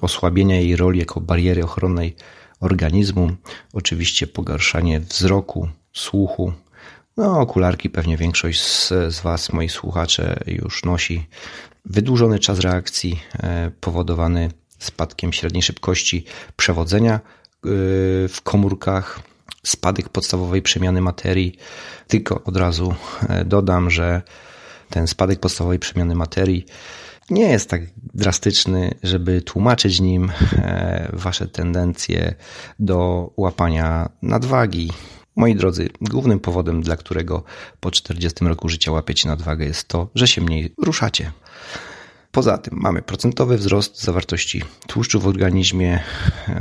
osłabienia 0.00 0.60
jej 0.60 0.76
roli 0.76 0.98
jako 0.98 1.20
bariery 1.20 1.64
ochronnej 1.64 2.16
organizmu, 2.64 3.30
oczywiście 3.72 4.26
pogarszanie 4.26 5.00
wzroku, 5.00 5.68
słuchu. 5.92 6.52
No, 7.16 7.40
okularki 7.40 7.90
pewnie 7.90 8.16
większość 8.16 8.60
z, 8.60 8.88
z 8.88 9.20
Was, 9.20 9.52
moi 9.52 9.68
słuchacze, 9.68 10.40
już 10.46 10.84
nosi. 10.84 11.26
Wydłużony 11.84 12.38
czas 12.38 12.58
reakcji 12.58 13.20
e, 13.42 13.70
powodowany 13.80 14.50
spadkiem 14.78 15.32
średniej 15.32 15.62
szybkości 15.62 16.24
przewodzenia 16.56 17.14
e, 17.14 17.20
w 18.28 18.38
komórkach, 18.42 19.20
spadek 19.66 20.08
podstawowej 20.08 20.62
przemiany 20.62 21.00
materii. 21.00 21.58
Tylko 22.08 22.44
od 22.44 22.56
razu 22.56 22.94
e, 23.28 23.44
dodam, 23.44 23.90
że 23.90 24.22
ten 24.90 25.06
spadek 25.06 25.40
podstawowej 25.40 25.78
przemiany 25.78 26.14
materii 26.14 26.66
nie 27.30 27.48
jest 27.48 27.70
tak 27.70 27.82
drastyczny, 27.96 28.94
żeby 29.02 29.42
tłumaczyć 29.42 30.00
nim 30.00 30.32
e, 30.52 31.10
wasze 31.12 31.48
tendencje 31.48 32.34
do 32.78 33.30
łapania 33.36 34.08
nadwagi. 34.22 34.90
Moi 35.36 35.54
drodzy, 35.54 35.88
głównym 36.00 36.40
powodem, 36.40 36.82
dla 36.82 36.96
którego 36.96 37.44
po 37.80 37.90
40 37.90 38.44
roku 38.44 38.68
życia 38.68 38.92
łapiecie 38.92 39.28
nadwagę 39.28 39.64
jest 39.64 39.88
to, 39.88 40.08
że 40.14 40.28
się 40.28 40.40
mniej 40.40 40.74
ruszacie. 40.78 41.32
Poza 42.32 42.58
tym 42.58 42.78
mamy 42.82 43.02
procentowy 43.02 43.58
wzrost 43.58 44.02
zawartości 44.02 44.62
tłuszczu 44.86 45.20
w 45.20 45.26
organizmie. 45.26 46.00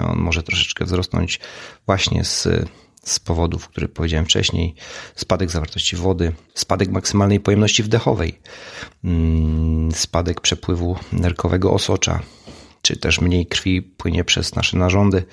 On 0.10 0.18
może 0.18 0.44
troszeczkę 0.44 0.86
wzrosnąć 0.86 1.40
właśnie 1.86 2.24
z 2.24 2.48
z 3.04 3.20
powodów, 3.20 3.68
które 3.68 3.88
powiedziałem 3.88 4.26
wcześniej, 4.26 4.76
spadek 5.16 5.52
zawartości 5.52 5.96
wody, 5.96 6.32
spadek 6.54 6.90
maksymalnej 6.90 7.40
pojemności 7.40 7.84
wdechowej, 7.84 8.40
mm, 9.04 9.92
spadek 9.92 10.42
przepływu 10.42 10.96
nerkowego 11.12 11.74
osocza, 11.74 12.20
czy 12.82 12.98
też 12.98 13.22
mniej 13.22 13.46
krwi 13.46 13.82
płynie 13.82 14.24
przez 14.24 14.56
nasze 14.56 14.78
narządy, 14.78 15.24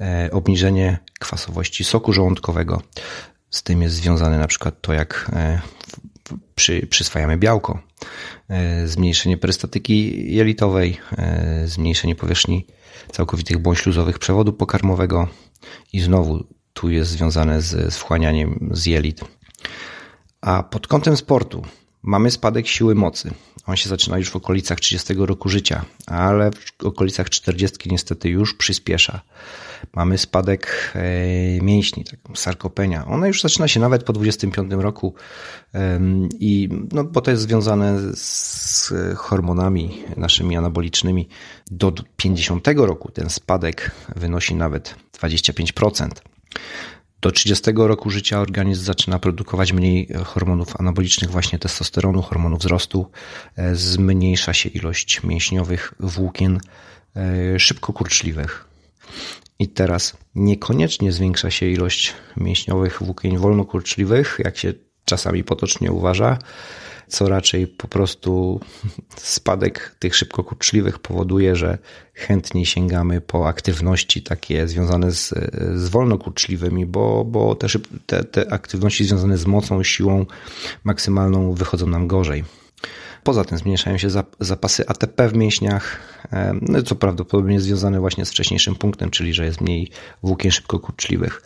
e, 0.00 0.28
obniżenie 0.32 0.98
kwasowości 1.20 1.84
soku 1.84 2.12
żołądkowego. 2.12 2.82
Z 3.50 3.62
tym 3.62 3.82
jest 3.82 3.94
związane 3.94 4.38
na 4.38 4.46
przykład 4.46 4.80
to, 4.80 4.92
jak 4.92 5.30
e, 5.32 5.60
przy, 6.54 6.86
przyswajamy 6.86 7.36
białko, 7.36 7.82
e, 8.48 8.86
zmniejszenie 8.86 9.36
perystatyki 9.36 10.34
jelitowej, 10.34 10.98
zmniejszenie 11.64 12.14
powierzchni 12.14 12.66
całkowitych 13.12 13.58
bądź 13.58 13.78
śluzowych 13.78 14.18
przewodu 14.18 14.52
pokarmowego 14.52 15.28
i 15.92 16.00
znowu 16.00 16.55
tu 16.76 16.90
jest 16.90 17.10
związane 17.10 17.62
z, 17.62 17.94
z 17.94 17.96
wchłanianiem 17.96 18.70
z 18.72 18.86
jelit. 18.86 19.20
A 20.40 20.62
pod 20.62 20.86
kątem 20.86 21.16
sportu 21.16 21.62
mamy 22.02 22.30
spadek 22.30 22.66
siły 22.66 22.94
mocy. 22.94 23.30
On 23.66 23.76
się 23.76 23.88
zaczyna 23.88 24.18
już 24.18 24.30
w 24.30 24.36
okolicach 24.36 24.80
30 24.80 25.14
roku 25.18 25.48
życia, 25.48 25.84
ale 26.06 26.50
w 26.50 26.84
okolicach 26.84 27.30
40 27.30 27.90
niestety 27.90 28.28
już 28.28 28.54
przyspiesza. 28.54 29.20
Mamy 29.94 30.18
spadek 30.18 30.92
e, 30.94 31.60
mięśni, 31.60 32.04
tak, 32.04 32.38
sarkopenia. 32.38 33.06
Ona 33.06 33.26
już 33.26 33.42
zaczyna 33.42 33.68
się 33.68 33.80
nawet 33.80 34.04
po 34.04 34.12
25 34.12 34.72
roku 34.72 35.14
i 36.40 36.68
no, 36.92 37.04
bo 37.04 37.20
to 37.20 37.30
jest 37.30 37.42
związane 37.42 37.98
z 38.14 38.92
hormonami 39.16 40.04
naszymi 40.16 40.56
anabolicznymi. 40.56 41.28
Do 41.70 41.92
50 42.16 42.68
roku 42.76 43.10
ten 43.10 43.30
spadek 43.30 43.90
wynosi 44.16 44.54
nawet 44.54 44.94
25%. 45.20 46.08
Do 47.20 47.32
30 47.32 47.70
roku 47.76 48.10
życia 48.10 48.40
organizm 48.40 48.84
zaczyna 48.84 49.18
produkować 49.18 49.72
mniej 49.72 50.08
hormonów 50.24 50.80
anabolicznych, 50.80 51.30
właśnie 51.30 51.58
testosteronu, 51.58 52.22
hormonów 52.22 52.58
wzrostu. 52.60 53.10
E, 53.56 53.76
zmniejsza 53.76 54.52
się 54.52 54.68
ilość 54.68 55.22
mięśniowych 55.22 55.94
włókien 56.00 56.60
e, 57.16 57.58
szybko 57.58 57.92
kurczliwych. 57.92 58.68
I 59.58 59.68
teraz 59.68 60.16
niekoniecznie 60.34 61.12
zwiększa 61.12 61.50
się 61.50 61.66
ilość 61.66 62.14
mięśniowych 62.36 63.02
włókien 63.02 63.38
wolnokurczliwych, 63.38 64.40
jak 64.44 64.56
się 64.56 64.72
czasami 65.04 65.44
potocznie 65.44 65.92
uważa, 65.92 66.38
co 67.08 67.28
raczej 67.28 67.66
po 67.66 67.88
prostu 67.88 68.60
spadek 69.16 69.96
tych 69.98 70.16
szybko 70.16 70.44
kurczliwych 70.44 70.98
powoduje, 70.98 71.56
że 71.56 71.78
chętniej 72.14 72.66
sięgamy 72.66 73.20
po 73.20 73.48
aktywności 73.48 74.22
takie 74.22 74.68
związane 74.68 75.12
z, 75.12 75.34
z 75.74 75.88
wolnokurczliwymi, 75.88 76.86
bo, 76.86 77.24
bo 77.24 77.54
te, 77.54 77.66
te, 78.06 78.24
te 78.24 78.52
aktywności 78.52 79.04
związane 79.04 79.38
z 79.38 79.46
mocą, 79.46 79.82
siłą 79.82 80.26
maksymalną 80.84 81.52
wychodzą 81.52 81.86
nam 81.86 82.06
gorzej. 82.06 82.44
Poza 83.24 83.44
tym 83.44 83.58
zmniejszają 83.58 83.98
się 83.98 84.08
zapasy 84.40 84.88
ATP 84.88 85.28
w 85.28 85.34
mięśniach, 85.34 86.00
no 86.62 86.82
co 86.82 86.94
prawdopodobnie 86.94 87.60
związane 87.60 88.00
właśnie 88.00 88.24
z 88.24 88.30
wcześniejszym 88.30 88.74
punktem, 88.74 89.10
czyli 89.10 89.34
że 89.34 89.44
jest 89.44 89.60
mniej 89.60 89.90
włókien 90.22 90.50
szybkokurczliwych. 90.52 91.42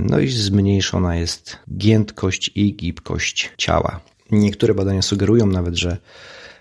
No 0.00 0.18
i 0.18 0.28
zmniejszona 0.28 1.16
jest 1.16 1.58
giętkość 1.76 2.50
i 2.54 2.76
gibkość 2.76 3.52
ciała. 3.56 4.00
Niektóre 4.30 4.74
badania 4.74 5.02
sugerują 5.02 5.46
nawet, 5.46 5.76
że 5.76 5.98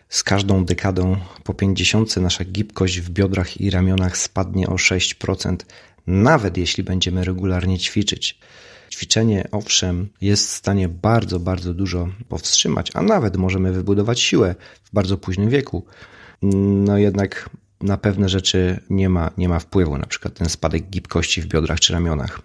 z 0.10 0.24
każdą 0.24 0.66
dekadą 0.66 1.18
po 1.44 1.54
50 1.54 2.18
nasza 2.18 2.46
gibkość 2.46 3.00
w 3.00 3.10
biodrach 3.10 3.62
i 3.62 3.70
ramionach 3.70 4.18
spadnie 4.18 4.68
o 4.68 4.76
6%, 4.76 5.56
nawet 6.08 6.58
jeśli 6.58 6.84
będziemy 6.84 7.24
regularnie 7.24 7.80
ćwiczyć. 7.80 8.40
Ćwiczenie, 8.92 9.48
owszem, 9.52 10.10
jest 10.22 10.48
w 10.48 10.52
stanie 10.52 10.90
bardzo, 10.90 11.40
bardzo 11.40 11.74
dużo 11.74 12.10
powstrzymać, 12.30 12.92
a 12.94 13.02
nawet 13.02 13.38
możemy 13.38 13.72
wybudować 13.72 14.20
siłę 14.20 14.56
w 14.84 14.94
bardzo 14.94 15.18
późnym 15.18 15.50
wieku. 15.50 15.86
No 16.42 16.98
jednak 16.98 17.50
na 17.86 17.98
pewne 17.98 18.30
rzeczy 18.30 18.80
nie 18.90 19.10
ma, 19.10 19.32
nie 19.38 19.50
ma 19.50 19.60
wpływu, 19.60 19.98
na 19.98 20.06
przykład 20.06 20.34
ten 20.34 20.50
spadek 20.50 20.90
gibkości 20.90 21.42
w 21.42 21.48
biodrach 21.48 21.80
czy 21.80 21.94
ramionach. 21.94 22.42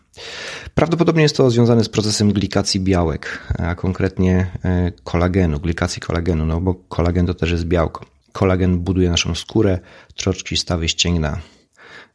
Prawdopodobnie 0.75 1.23
jest 1.23 1.37
to 1.37 1.51
związane 1.51 1.85
z 1.85 1.89
procesem 1.89 2.33
glikacji 2.33 2.81
białek, 2.81 3.55
a 3.59 3.75
konkretnie 3.75 4.51
e, 4.65 4.93
kolagenu, 5.05 5.61
glikacji 5.61 6.03
kolagenu, 6.03 6.47
no 6.47 6.61
bo 6.61 6.75
kolagen 6.75 7.27
to 7.27 7.35
też 7.35 7.51
jest 7.51 7.65
białko. 7.65 8.07
Kolagen 8.33 8.79
buduje 8.79 9.11
naszą 9.11 9.35
skórę, 9.35 9.79
troczki, 10.17 10.57
stawy, 10.57 10.89
ścięgna. 10.89 11.39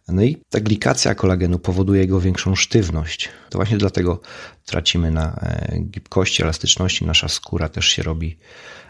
No 0.08 0.24
i 0.24 0.38
ta 0.50 0.60
glikacja 0.60 1.15
kolagenu 1.15 1.60
powoduje 1.60 2.01
jego 2.01 2.22
większą 2.22 2.55
sztywność. 2.55 3.29
To 3.50 3.58
właśnie 3.58 3.77
dlatego 3.77 4.22
tracimy 4.65 5.12
na 5.12 5.36
e, 5.36 5.79
gibkości, 5.79 6.44
elastyczności. 6.44 7.05
Nasza 7.05 7.27
skóra 7.27 7.70
też 7.70 7.86
się 7.86 8.03
robi 8.03 8.38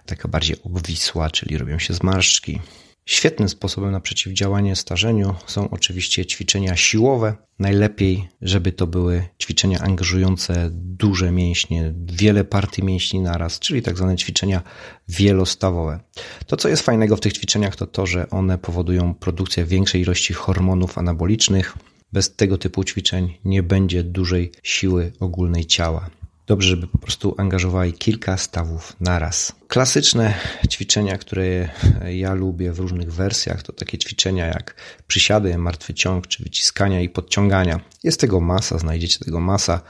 taka 0.06 0.28
bardziej 0.28 0.56
obwisła, 0.64 1.30
czyli 1.30 1.58
robią 1.58 1.80
się 1.80 1.94
zmarszczki. 1.94 2.62
Świetnym 3.08 3.50
sposobem 3.50 3.92
na 3.92 4.00
przeciwdziałanie 4.00 4.76
starzeniu 4.76 5.36
są 5.46 5.70
oczywiście 5.70 6.26
ćwiczenia 6.26 6.76
siłowe. 6.76 7.36
Najlepiej, 7.60 8.28
żeby 8.42 8.72
to 8.72 8.88
były 8.88 9.24
ćwiczenia 9.42 9.80
angażujące 9.80 10.70
duże 10.72 11.32
mięśnie, 11.32 11.94
wiele 12.06 12.44
partii 12.44 12.84
mięśni 12.84 13.20
naraz, 13.20 13.60
czyli 13.60 13.82
tak 13.82 13.98
zwane 13.98 14.18
ćwiczenia 14.18 14.62
wielostawowe. 15.08 16.00
To, 16.48 16.58
co 16.58 16.70
jest 16.70 16.84
fajnego 16.84 17.16
w 17.16 17.20
tych 17.20 17.34
ćwiczeniach, 17.34 17.76
to 17.76 17.88
to, 17.88 18.06
że 18.06 18.30
one 18.30 18.58
powodują 18.58 19.14
produkcję 19.14 19.66
większej 19.66 20.02
ilości 20.02 20.34
hormonów 20.34 20.98
anabolicznych. 20.98 21.78
Bez 22.14 22.36
tego 22.36 22.58
typu 22.58 22.84
ćwiczeń 22.84 23.38
nie 23.46 23.64
będzie 23.64 24.04
dużej 24.04 24.52
siły 24.64 25.12
ogólnej 25.20 25.66
ciała. 25.66 26.10
Dobrze, 26.48 26.70
żeby 26.70 26.88
po 26.88 26.98
prostu 26.98 27.36
angażowali 27.38 27.94
kilka 27.94 28.38
stawów 28.38 28.96
naraz. 29.00 29.56
Klasyczne 29.68 30.34
ćwiczenia, 30.70 31.18
które 31.18 31.70
ja 32.08 32.34
lubię 32.34 32.72
w 32.72 32.80
różnych 32.80 33.14
wersjach, 33.14 33.64
to 33.64 33.74
takie 33.74 33.98
ćwiczenia 33.98 34.46
jak 34.46 34.76
przysiady, 35.08 35.58
martwy 35.58 35.94
ciąg, 35.94 36.28
czy 36.28 36.44
wyciskania 36.44 37.02
i 37.02 37.10
podciągania. 37.10 37.80
Jest 38.04 38.20
tego 38.20 38.40
masa, 38.42 38.78
znajdziecie 38.78 39.20
tego 39.20 39.40
masa, 39.40 39.82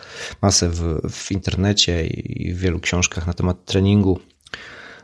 masę 0.41 0.69
w, 0.69 1.01
w 1.09 1.31
internecie 1.31 2.07
i 2.07 2.53
w 2.53 2.59
wielu 2.59 2.79
książkach 2.79 3.27
na 3.27 3.33
temat 3.33 3.65
treningu. 3.65 4.19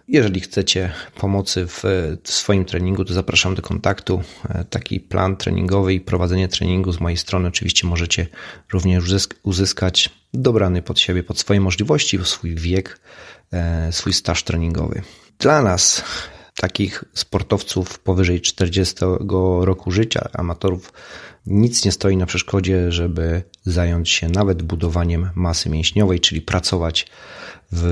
Jeżeli 0.07 0.39
chcecie 0.39 0.91
pomocy 1.15 1.67
w, 1.67 1.83
w, 2.23 2.31
swoim 2.31 2.65
treningu, 2.65 3.05
to 3.05 3.13
zapraszam 3.13 3.55
do 3.55 3.61
kontaktu. 3.61 4.21
Taki 4.69 4.99
plan 4.99 5.37
treningowy 5.37 5.93
i 5.93 6.01
prowadzenie 6.01 6.47
treningu 6.47 6.91
z 6.91 6.99
mojej 6.99 7.17
strony 7.17 7.47
oczywiście 7.47 7.87
możecie 7.87 8.27
również 8.73 9.03
uzyskać 9.43 10.09
dobrany 10.33 10.81
pod 10.81 10.99
siebie, 10.99 11.23
pod 11.23 11.39
swoje 11.39 11.61
możliwości, 11.61 12.19
swój 12.23 12.55
wiek, 12.55 12.99
e, 13.53 13.91
swój 13.91 14.13
staż 14.13 14.43
treningowy. 14.43 15.01
Dla 15.39 15.61
nas 15.61 16.03
takich 16.55 17.03
sportowców 17.13 17.99
powyżej 17.99 18.41
40 18.41 18.95
roku 19.61 19.91
życia, 19.91 20.29
amatorów, 20.33 20.93
nic 21.45 21.85
nie 21.85 21.91
stoi 21.91 22.17
na 22.17 22.25
przeszkodzie, 22.25 22.91
żeby 22.91 23.43
zająć 23.65 24.09
się 24.09 24.29
nawet 24.29 24.63
budowaniem 24.63 25.29
masy 25.35 25.69
mięśniowej, 25.69 26.19
czyli 26.19 26.41
pracować 26.41 27.07
w 27.71 27.85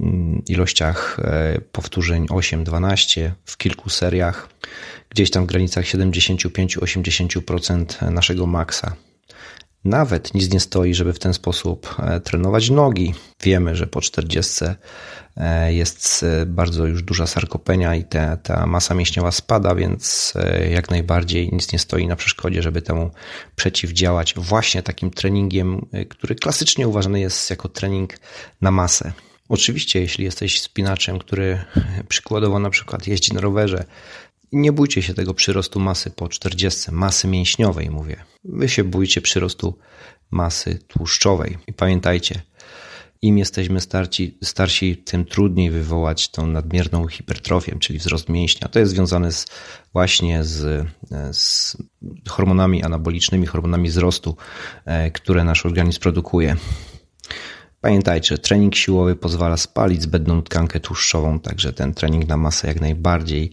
mm, 0.00 0.42
ilościach 0.48 1.18
e, 1.22 1.60
powtórzeń 1.72 2.26
8-12 2.26 3.30
w 3.44 3.56
kilku 3.56 3.90
seriach, 3.90 4.48
gdzieś 5.10 5.30
tam 5.30 5.44
w 5.44 5.46
granicach 5.46 5.84
75-80% 5.84 8.10
naszego 8.10 8.46
maksa. 8.46 8.96
Nawet 9.88 10.34
nic 10.34 10.52
nie 10.52 10.60
stoi, 10.60 10.94
żeby 10.94 11.12
w 11.12 11.18
ten 11.18 11.34
sposób 11.34 11.94
e, 11.98 12.20
trenować 12.20 12.70
nogi. 12.70 13.14
Wiemy, 13.42 13.76
że 13.76 13.86
po 13.86 14.00
40 14.00 14.64
e, 15.36 15.74
jest 15.74 16.22
e, 16.22 16.46
bardzo 16.46 16.86
już 16.86 17.02
duża 17.02 17.26
sarkopenia 17.26 17.94
i 17.94 18.04
te, 18.04 18.38
ta 18.42 18.66
masa 18.66 18.94
mięśniowa 18.94 19.32
spada, 19.32 19.74
więc 19.74 20.34
jak 20.70 20.90
najbardziej 20.90 21.48
nic 21.52 21.72
nie 21.72 21.78
stoi 21.78 22.06
na 22.06 22.16
przeszkodzie, 22.16 22.62
żeby 22.62 22.82
temu 22.82 23.10
przeciwdziałać 23.56 24.34
właśnie 24.36 24.82
takim 24.82 25.10
treningiem, 25.10 25.86
który 26.08 26.34
klasycznie 26.34 26.88
uważany 26.88 27.20
jest 27.20 27.50
jako 27.50 27.68
trening 27.68 28.18
na 28.60 28.70
masę. 28.70 29.12
Oczywiście, 29.48 30.00
jeśli 30.00 30.24
jesteś 30.24 30.60
spinaczem, 30.60 31.18
który 31.18 31.58
przykładowo 32.08 32.58
na 32.58 32.70
przykład 32.70 33.06
jeździ 33.06 33.34
na 33.34 33.40
rowerze, 33.40 33.84
nie 34.52 34.72
bójcie 34.72 35.02
się 35.02 35.14
tego 35.14 35.34
przyrostu 35.34 35.80
masy 35.80 36.10
po 36.10 36.28
40, 36.28 36.92
masy 36.92 37.28
mięśniowej 37.28 37.90
mówię. 37.90 38.24
Wy 38.44 38.68
się 38.68 38.84
bójcie 38.84 39.20
przyrostu 39.20 39.78
masy 40.30 40.78
tłuszczowej. 40.88 41.58
I 41.66 41.72
pamiętajcie, 41.72 42.42
im 43.22 43.38
jesteśmy 43.38 43.80
starci, 43.80 44.38
starsi, 44.44 44.96
tym 44.96 45.24
trudniej 45.24 45.70
wywołać 45.70 46.28
tą 46.30 46.46
nadmierną 46.46 47.08
hipertrofię, 47.08 47.76
czyli 47.80 47.98
wzrost 47.98 48.28
mięśnia. 48.28 48.68
To 48.68 48.78
jest 48.78 48.92
związane 48.92 49.32
z, 49.32 49.46
właśnie 49.92 50.44
z, 50.44 50.86
z 51.32 51.76
hormonami 52.28 52.82
anabolicznymi, 52.82 53.46
hormonami 53.46 53.88
wzrostu, 53.88 54.36
e, 54.84 55.10
które 55.10 55.44
nasz 55.44 55.66
organizm 55.66 56.00
produkuje. 56.00 56.56
Pamiętajcie, 57.80 58.38
trening 58.38 58.74
siłowy 58.74 59.16
pozwala 59.16 59.56
spalić 59.56 60.02
zbędną 60.02 60.42
tkankę 60.42 60.80
tłuszczową, 60.80 61.40
także 61.40 61.72
ten 61.72 61.94
trening 61.94 62.28
na 62.28 62.36
masę 62.36 62.68
jak 62.68 62.80
najbardziej 62.80 63.52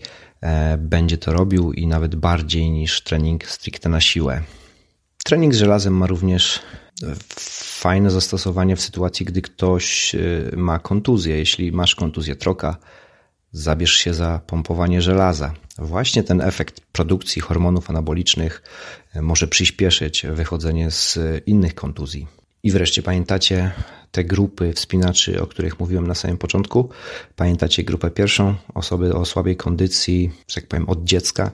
będzie 0.77 1.17
to 1.17 1.33
robił 1.33 1.73
i 1.73 1.87
nawet 1.87 2.15
bardziej 2.15 2.71
niż 2.71 3.01
trening 3.01 3.47
stricte 3.47 3.89
na 3.89 4.01
siłę. 4.01 4.41
Trening 5.25 5.53
z 5.53 5.57
żelazem 5.57 5.93
ma 5.93 6.07
również 6.07 6.61
fajne 7.85 8.11
zastosowanie 8.11 8.75
w 8.75 8.81
sytuacji, 8.81 9.25
gdy 9.25 9.41
ktoś 9.41 10.15
e, 10.15 10.19
ma 10.55 10.79
kontuzję. 10.79 11.37
Jeśli 11.37 11.71
masz 11.71 11.95
kontuzję 11.95 12.35
troka, 12.35 12.77
zabierz 13.51 13.93
się 13.93 14.13
za 14.13 14.41
pompowanie 14.47 15.01
żelaza. 15.01 15.53
Właśnie 15.77 16.23
ten 16.23 16.41
efekt 16.41 16.81
produkcji 16.91 17.41
hormonów 17.41 17.89
anabolicznych 17.89 18.63
e, 19.13 19.21
może 19.21 19.47
przyspieszyć 19.47 20.25
wychodzenie 20.29 20.91
z 20.91 21.19
innych 21.45 21.75
kontuzji. 21.75 22.27
I 22.65 22.71
wreszcie 22.71 23.01
pamiętacie 23.01 23.71
te 24.11 24.23
grupy 24.23 24.73
wspinaczy, 24.73 25.41
o 25.41 25.47
których 25.47 25.79
mówiłem 25.79 26.07
na 26.07 26.15
samym 26.15 26.37
początku. 26.37 26.89
Pamiętacie 27.35 27.83
grupę 27.83 28.11
pierwszą, 28.11 28.55
osoby 28.73 29.13
o 29.13 29.25
słabej 29.25 29.57
kondycji, 29.57 30.31
że 30.47 30.55
tak 30.55 30.67
powiem, 30.67 30.89
od 30.89 31.03
dziecka. 31.03 31.51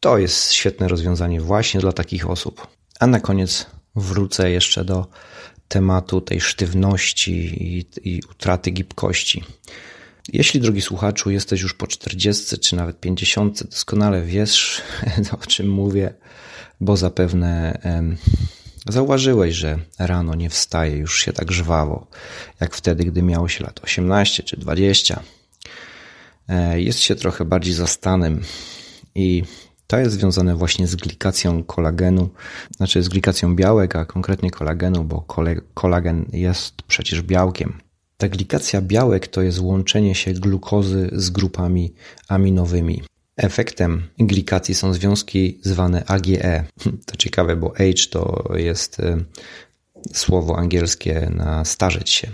To 0.00 0.18
jest 0.18 0.52
świetne 0.52 0.88
rozwiązanie 0.88 1.40
właśnie 1.40 1.80
dla 1.80 1.92
takich 1.92 2.30
osób. 2.30 2.66
A 3.00 3.06
na 3.06 3.20
koniec 3.20 3.66
wrócę 3.96 4.50
jeszcze 4.50 4.84
do 4.84 5.06
tematu 5.68 6.20
tej 6.20 6.40
sztywności 6.40 7.32
i, 7.32 7.86
i 8.16 8.22
utraty 8.30 8.70
gibkości. 8.70 9.44
Jeśli, 10.32 10.60
drogi 10.60 10.82
słuchaczu, 10.82 11.30
jesteś 11.30 11.60
już 11.60 11.74
po 11.74 11.86
40 11.86 12.58
czy 12.58 12.76
nawet 12.76 13.00
50, 13.00 13.64
doskonale 13.64 14.22
wiesz, 14.22 14.82
o 15.42 15.46
czym 15.46 15.68
mówię, 15.68 16.14
bo 16.80 16.96
zapewne 16.96 17.78
Zauważyłeś, 18.88 19.54
że 19.54 19.78
rano 19.98 20.34
nie 20.34 20.50
wstaje 20.50 20.96
już 20.96 21.20
się 21.20 21.32
tak 21.32 21.52
żwawo, 21.52 22.06
jak 22.60 22.74
wtedy, 22.74 23.04
gdy 23.04 23.22
miało 23.22 23.48
się 23.48 23.64
lat 23.64 23.80
18 23.84 24.42
czy 24.42 24.56
20. 24.56 25.22
E, 26.48 26.80
jest 26.80 26.98
się 26.98 27.14
trochę 27.14 27.44
bardziej 27.44 27.74
zastanym 27.74 28.42
i 29.14 29.42
to 29.86 29.98
jest 29.98 30.14
związane 30.14 30.56
właśnie 30.56 30.86
z 30.86 30.96
glikacją 30.96 31.64
kolagenu, 31.64 32.28
znaczy 32.76 33.02
z 33.02 33.08
glikacją 33.08 33.56
białek, 33.56 33.96
a 33.96 34.04
konkretnie 34.04 34.50
kolagenu, 34.50 35.04
bo 35.04 35.24
kolagen 35.74 36.26
jest 36.32 36.82
przecież 36.82 37.22
białkiem. 37.22 37.80
Ta 38.16 38.28
glikacja 38.28 38.80
białek 38.80 39.28
to 39.28 39.42
jest 39.42 39.58
łączenie 39.58 40.14
się 40.14 40.32
glukozy 40.32 41.10
z 41.12 41.30
grupami 41.30 41.94
aminowymi. 42.28 43.02
Efektem 43.36 44.02
glikacji 44.18 44.74
są 44.74 44.94
związki 44.94 45.58
zwane 45.62 46.04
AGE. 46.06 46.64
To 47.06 47.16
ciekawe, 47.16 47.56
bo 47.56 47.72
age 47.76 48.06
to 48.10 48.52
jest 48.54 49.00
e, 49.00 49.24
słowo 50.12 50.58
angielskie 50.58 51.30
na 51.36 51.64
starzeć 51.64 52.10
się. 52.10 52.28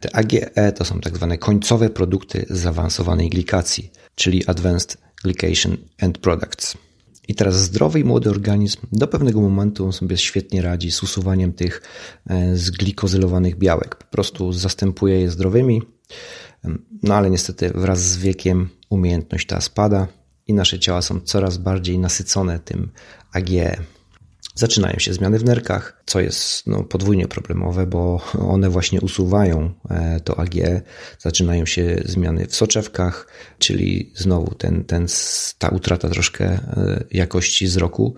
Te 0.00 0.16
AGE 0.16 0.72
to 0.72 0.84
są 0.84 1.00
tak 1.00 1.16
zwane 1.16 1.38
końcowe 1.38 1.90
produkty 1.90 2.46
zaawansowanej 2.50 3.30
glikacji, 3.30 3.90
czyli 4.14 4.46
Advanced 4.46 4.98
Glycation 5.24 5.76
End 5.98 6.18
Products. 6.18 6.76
I 7.28 7.34
teraz 7.34 7.60
zdrowy 7.60 8.00
i 8.00 8.04
młody 8.04 8.30
organizm 8.30 8.80
do 8.92 9.06
pewnego 9.06 9.40
momentu 9.40 9.92
sobie 9.92 10.16
świetnie 10.16 10.62
radzi 10.62 10.90
z 10.90 11.02
usuwaniem 11.02 11.52
tych 11.52 11.82
e, 12.26 12.56
zglikozylowanych 12.56 13.58
białek. 13.58 13.96
Po 13.96 14.04
prostu 14.04 14.52
zastępuje 14.52 15.20
je 15.20 15.30
zdrowymi, 15.30 15.82
no 17.02 17.14
ale 17.14 17.30
niestety 17.30 17.70
wraz 17.74 18.00
z 18.00 18.18
wiekiem 18.18 18.68
umiejętność 18.90 19.46
ta 19.46 19.60
spada 19.60 20.19
i 20.50 20.54
nasze 20.54 20.78
ciała 20.78 21.02
są 21.02 21.20
coraz 21.20 21.58
bardziej 21.58 21.98
nasycone 21.98 22.58
tym 22.58 22.90
AGE. 23.32 23.76
Zaczynają 24.54 24.98
się 24.98 25.12
zmiany 25.12 25.38
w 25.38 25.44
nerkach, 25.44 26.02
co 26.06 26.20
jest 26.20 26.66
no, 26.66 26.84
podwójnie 26.84 27.28
problemowe, 27.28 27.86
bo 27.86 28.20
one 28.48 28.70
właśnie 28.70 29.00
usuwają 29.00 29.72
e, 29.90 30.20
to 30.20 30.38
AGE. 30.38 30.82
Zaczynają 31.18 31.66
się 31.66 32.02
zmiany 32.04 32.46
w 32.46 32.56
soczewkach, 32.56 33.26
czyli 33.58 34.12
znowu 34.14 34.54
ten, 34.54 34.84
ten, 34.84 35.06
ta 35.58 35.68
utrata 35.68 36.08
troszkę 36.08 36.44
e, 36.44 37.04
jakości 37.10 37.66
wzroku 37.66 38.14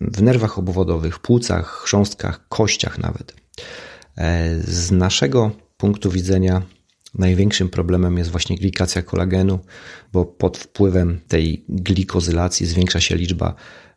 w 0.00 0.22
nerwach 0.22 0.58
obwodowych, 0.58 1.18
płucach, 1.18 1.82
chrząstkach, 1.84 2.48
kościach 2.48 2.98
nawet. 2.98 3.34
E, 4.16 4.58
z 4.58 4.90
naszego 4.90 5.50
punktu 5.76 6.10
widzenia 6.10 6.62
Największym 7.14 7.68
problemem 7.68 8.18
jest 8.18 8.30
właśnie 8.30 8.56
glikacja 8.56 9.02
kolagenu, 9.02 9.58
bo 10.12 10.24
pod 10.24 10.58
wpływem 10.58 11.20
tej 11.28 11.64
glikozylacji 11.68 12.66
zwiększa 12.66 13.00
się 13.00 13.16
liczba 13.16 13.54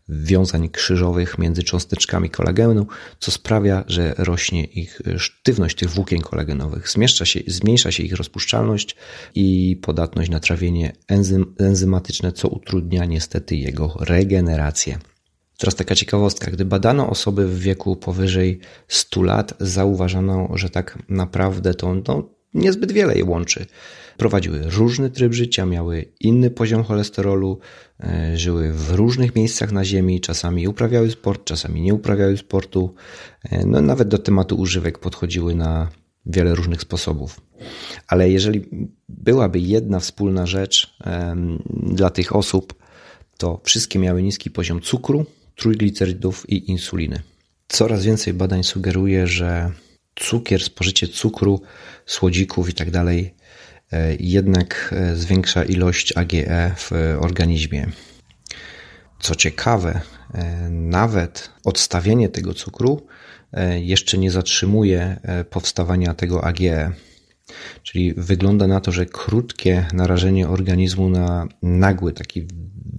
wiązań 0.10 0.70
krzyżowych 0.70 1.38
między 1.38 1.64
cząsteczkami 1.64 2.30
kolagenu, 2.30 2.88
co 3.20 3.32
sprawia, 3.32 3.84
że 3.88 4.16
rośnie 4.18 4.64
ich 4.64 5.02
sztywność 5.18 5.76
tych 5.76 5.90
włókien 5.90 6.22
kolagenowych, 6.22 6.88
się, 7.24 7.40
zmniejsza 7.48 7.92
się 7.92 8.04
ich 8.04 8.14
rozpuszczalność 8.14 8.96
i 9.36 9.80
podatność 9.82 10.30
na 10.30 10.40
trawienie 10.40 10.94
enzym, 11.08 11.56
enzymatyczne, 11.60 12.32
co 12.32 12.48
utrudnia 12.48 13.06
niestety 13.06 13.56
jego 13.56 13.98
regenerację. 14.00 15.00
Teraz 15.58 15.76
taka 15.76 15.96
ciekawostka, 15.96 16.52
gdy 16.52 16.66
badano 16.66 17.10
osoby 17.10 17.48
w 17.48 17.60
wieku 17.60 17.96
powyżej 17.96 18.60
100 18.88 19.22
lat, 19.22 19.54
zauważono, 19.60 20.50
że 20.54 20.70
tak 20.70 21.00
naprawdę 21.10 21.74
to 21.74 21.96
no, 22.08 22.35
niezbyt 22.56 22.92
wiele 22.92 23.16
je 23.16 23.26
łączy. 23.26 23.66
Prowadziły 24.18 24.62
różny 24.64 25.10
tryb 25.10 25.34
życia, 25.34 25.66
miały 25.66 26.06
inny 26.20 26.50
poziom 26.50 26.84
cholesterolu, 26.84 27.60
e, 28.00 28.38
żyły 28.38 28.74
w 28.74 28.92
różnych 28.92 29.36
miejscach 29.36 29.72
na 29.72 29.86
Ziemi, 29.86 30.22
czasami 30.22 30.68
uprawiały 30.68 31.12
sport, 31.12 31.44
czasami 31.46 31.82
nie 31.82 31.94
uprawiały 31.94 32.38
sportu. 32.38 32.94
E, 33.44 33.66
no, 33.66 33.82
nawet 33.82 34.08
do 34.08 34.18
tematu 34.18 34.56
używek 34.56 35.00
podchodziły 35.00 35.56
na 35.56 35.90
wiele 36.26 36.56
różnych 36.56 36.82
sposobów. 36.82 37.42
Ale 38.08 38.30
jeżeli 38.30 38.66
byłaby 39.10 39.60
jedna 39.60 40.00
wspólna 40.00 40.46
rzecz 40.46 40.98
dla 41.84 42.10
tych 42.10 42.36
osób, 42.36 42.74
to 43.38 43.62
wszystkie 43.64 44.00
miały 44.00 44.24
niski 44.24 44.52
poziom 44.52 44.82
cukru, 44.82 45.26
trójglicerydów 45.56 46.50
i 46.50 46.72
insuliny. 46.72 47.22
Coraz 47.68 48.06
więcej 48.06 48.34
badań 48.34 48.64
sugeruje, 48.64 49.28
że 49.28 49.72
cukier, 50.16 50.64
spożycie 50.64 51.08
cukru, 51.08 51.62
słodzików 52.06 52.70
i 52.70 52.74
tak 52.74 52.88
e, 52.96 54.16
jednak 54.20 54.96
e, 54.98 55.16
zwiększa 55.16 55.64
ilość 55.64 56.18
AGE 56.18 56.76
w 56.78 56.92
organizmie. 57.20 57.88
Co 59.20 59.36
ciekawe, 59.36 60.02
e, 60.34 60.70
nawet 60.70 61.50
odstawienie 61.64 62.30
tego 62.30 62.54
cukru 62.54 63.08
jeszcze 63.76 64.18
nie 64.18 64.32
zatrzymuje 64.32 65.20
powstawania 65.50 66.14
tego 66.14 66.44
AGE. 66.44 66.92
Czyli 67.84 68.14
wygląda 68.18 68.68
na 68.68 68.82
to, 68.82 68.92
że 68.92 69.06
krótkie 69.06 69.86
narażenie 69.94 70.48
organizmu 70.48 71.10
na 71.10 71.48
nagły 71.62 72.14
taki 72.14 72.48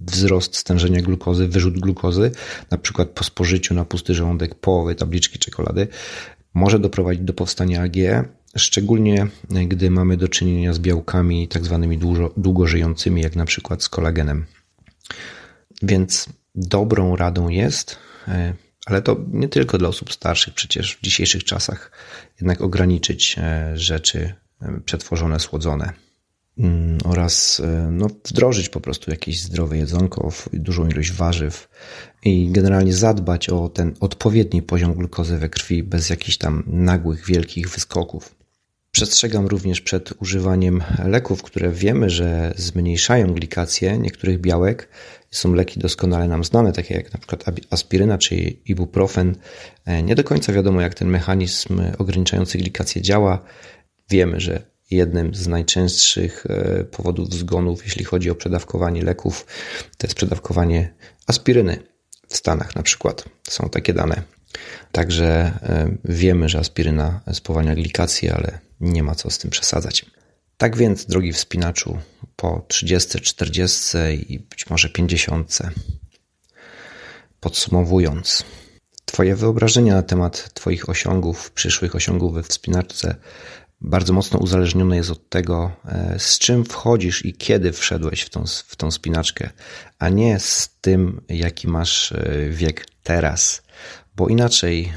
wzrost 0.06 0.56
stężenia 0.56 1.02
glukozy, 1.02 1.48
wyrzut 1.48 1.80
glukozy, 1.80 2.30
na 2.70 2.78
przykład 2.78 3.08
po 3.08 3.24
spożyciu 3.24 3.74
na 3.74 3.84
pusty 3.84 4.14
żołądek 4.14 4.54
połowy 4.54 4.94
tabliczki 4.94 5.38
czekolady, 5.38 5.88
może 6.56 6.78
doprowadzić 6.78 7.22
do 7.24 7.34
powstania 7.34 7.82
AGE, 7.82 8.24
szczególnie 8.56 9.26
gdy 9.66 9.90
mamy 9.90 10.16
do 10.16 10.28
czynienia 10.28 10.72
z 10.72 10.78
białkami 10.78 11.48
tak 11.48 11.64
zwanymi 11.64 11.98
długo, 11.98 12.32
długo 12.36 12.66
żyjącymi, 12.66 13.22
jak 13.22 13.36
na 13.36 13.44
przykład 13.44 13.82
z 13.82 13.88
kolagenem. 13.88 14.46
Więc 15.82 16.28
dobrą 16.54 17.16
radą 17.16 17.48
jest, 17.48 17.98
e, 18.28 18.54
ale 18.86 19.02
to 19.02 19.16
nie 19.32 19.48
tylko 19.48 19.78
dla 19.78 19.88
osób 19.88 20.12
starszych, 20.12 20.54
przecież 20.54 20.96
w 20.96 21.00
dzisiejszych 21.00 21.44
czasach 21.44 21.90
jednak 22.40 22.60
ograniczyć 22.60 23.36
e, 23.38 23.72
rzeczy 23.78 24.34
e, 24.62 24.80
przetworzone, 24.84 25.40
słodzone 25.40 26.05
oraz 27.04 27.62
no, 27.90 28.06
wdrożyć 28.24 28.68
po 28.68 28.80
prostu 28.80 29.10
jakieś 29.10 29.42
zdrowe 29.42 29.78
jedzonko, 29.78 30.32
dużą 30.52 30.88
ilość 30.88 31.12
warzyw 31.12 31.68
i 32.24 32.50
generalnie 32.50 32.92
zadbać 32.92 33.48
o 33.48 33.68
ten 33.68 33.94
odpowiedni 34.00 34.62
poziom 34.62 34.94
glukozy 34.94 35.38
we 35.38 35.48
krwi 35.48 35.82
bez 35.82 36.10
jakichś 36.10 36.36
tam 36.36 36.62
nagłych, 36.66 37.26
wielkich 37.26 37.68
wyskoków. 37.68 38.34
Przestrzegam 38.96 39.46
również 39.46 39.80
przed 39.80 40.22
używaniem 40.22 40.82
leków, 41.04 41.42
które 41.42 41.72
wiemy, 41.72 42.10
że 42.10 42.54
zmniejszają 42.56 43.34
glikację 43.34 43.98
niektórych 43.98 44.40
białek. 44.40 44.88
Są 45.30 45.54
leki 45.54 45.80
doskonale 45.80 46.28
nam 46.28 46.44
znane, 46.44 46.72
takie 46.72 46.94
jak 46.94 47.12
na 47.12 47.18
przykład 47.18 47.44
aspiryna 47.70 48.18
czy 48.18 48.36
ibuprofen. 48.66 49.36
E, 49.84 50.02
nie 50.02 50.14
do 50.14 50.24
końca 50.24 50.52
wiadomo, 50.52 50.80
jak 50.80 50.94
ten 50.94 51.08
mechanizm 51.08 51.80
ograniczający 51.98 52.58
glikację 52.58 53.02
działa. 53.02 53.44
Wiemy, 54.10 54.40
że 54.40 54.75
jednym 54.90 55.34
z 55.34 55.46
najczęstszych 55.46 56.46
e, 56.46 56.84
powodów 56.84 57.34
zgonów, 57.34 57.84
jeśli 57.84 58.04
chodzi 58.04 58.30
o 58.30 58.34
przedawkowanie 58.34 59.02
leków, 59.02 59.46
to 59.98 60.06
jest 60.06 60.16
przedawkowanie 60.16 60.94
aspiryny. 61.26 61.78
W 62.28 62.36
Stanach 62.36 62.76
na 62.76 62.82
przykład 62.82 63.24
są 63.48 63.68
takie 63.68 63.92
dane. 63.94 64.22
Także 64.92 65.26
e, 65.26 65.96
wiemy, 66.04 66.48
że 66.48 66.58
aspiryna 66.58 67.20
spowalnia 67.32 67.74
glikację, 67.74 68.34
ale 68.34 68.58
nie 68.80 69.02
ma 69.02 69.14
co 69.14 69.30
z 69.30 69.38
tym 69.38 69.50
przesadzać. 69.50 70.06
Tak 70.56 70.76
więc, 70.76 71.06
drogi 71.06 71.32
wspinaczu, 71.32 71.98
po 72.36 72.64
30, 72.68 73.20
40 73.20 73.96
i 74.28 74.38
być 74.38 74.70
może 74.70 74.88
50, 74.88 75.58
podsumowując, 77.40 78.44
Twoje 79.06 79.36
wyobrażenia 79.36 79.94
na 79.94 80.02
temat 80.02 80.54
Twoich 80.54 80.88
osiągów, 80.88 81.50
przyszłych 81.50 81.94
osiągów 81.94 82.34
we 82.34 82.42
wspinaczce 82.42 83.14
bardzo 83.80 84.12
mocno 84.12 84.38
uzależnione 84.38 84.96
jest 84.96 85.10
od 85.10 85.28
tego, 85.28 85.70
e, 85.84 86.14
z 86.18 86.38
czym 86.38 86.64
wchodzisz 86.64 87.24
i 87.24 87.34
kiedy 87.34 87.72
wszedłeś 87.72 88.22
w 88.22 88.30
tą, 88.30 88.44
w 88.66 88.76
tą 88.76 88.90
spinaczkę, 88.90 89.50
a 89.98 90.08
nie 90.08 90.40
z 90.40 90.76
tym, 90.80 91.20
jaki 91.28 91.68
masz 91.68 92.12
e, 92.12 92.48
wiek 92.50 92.86
teraz. 93.02 93.62
Bo 94.16 94.28
inaczej 94.28 94.92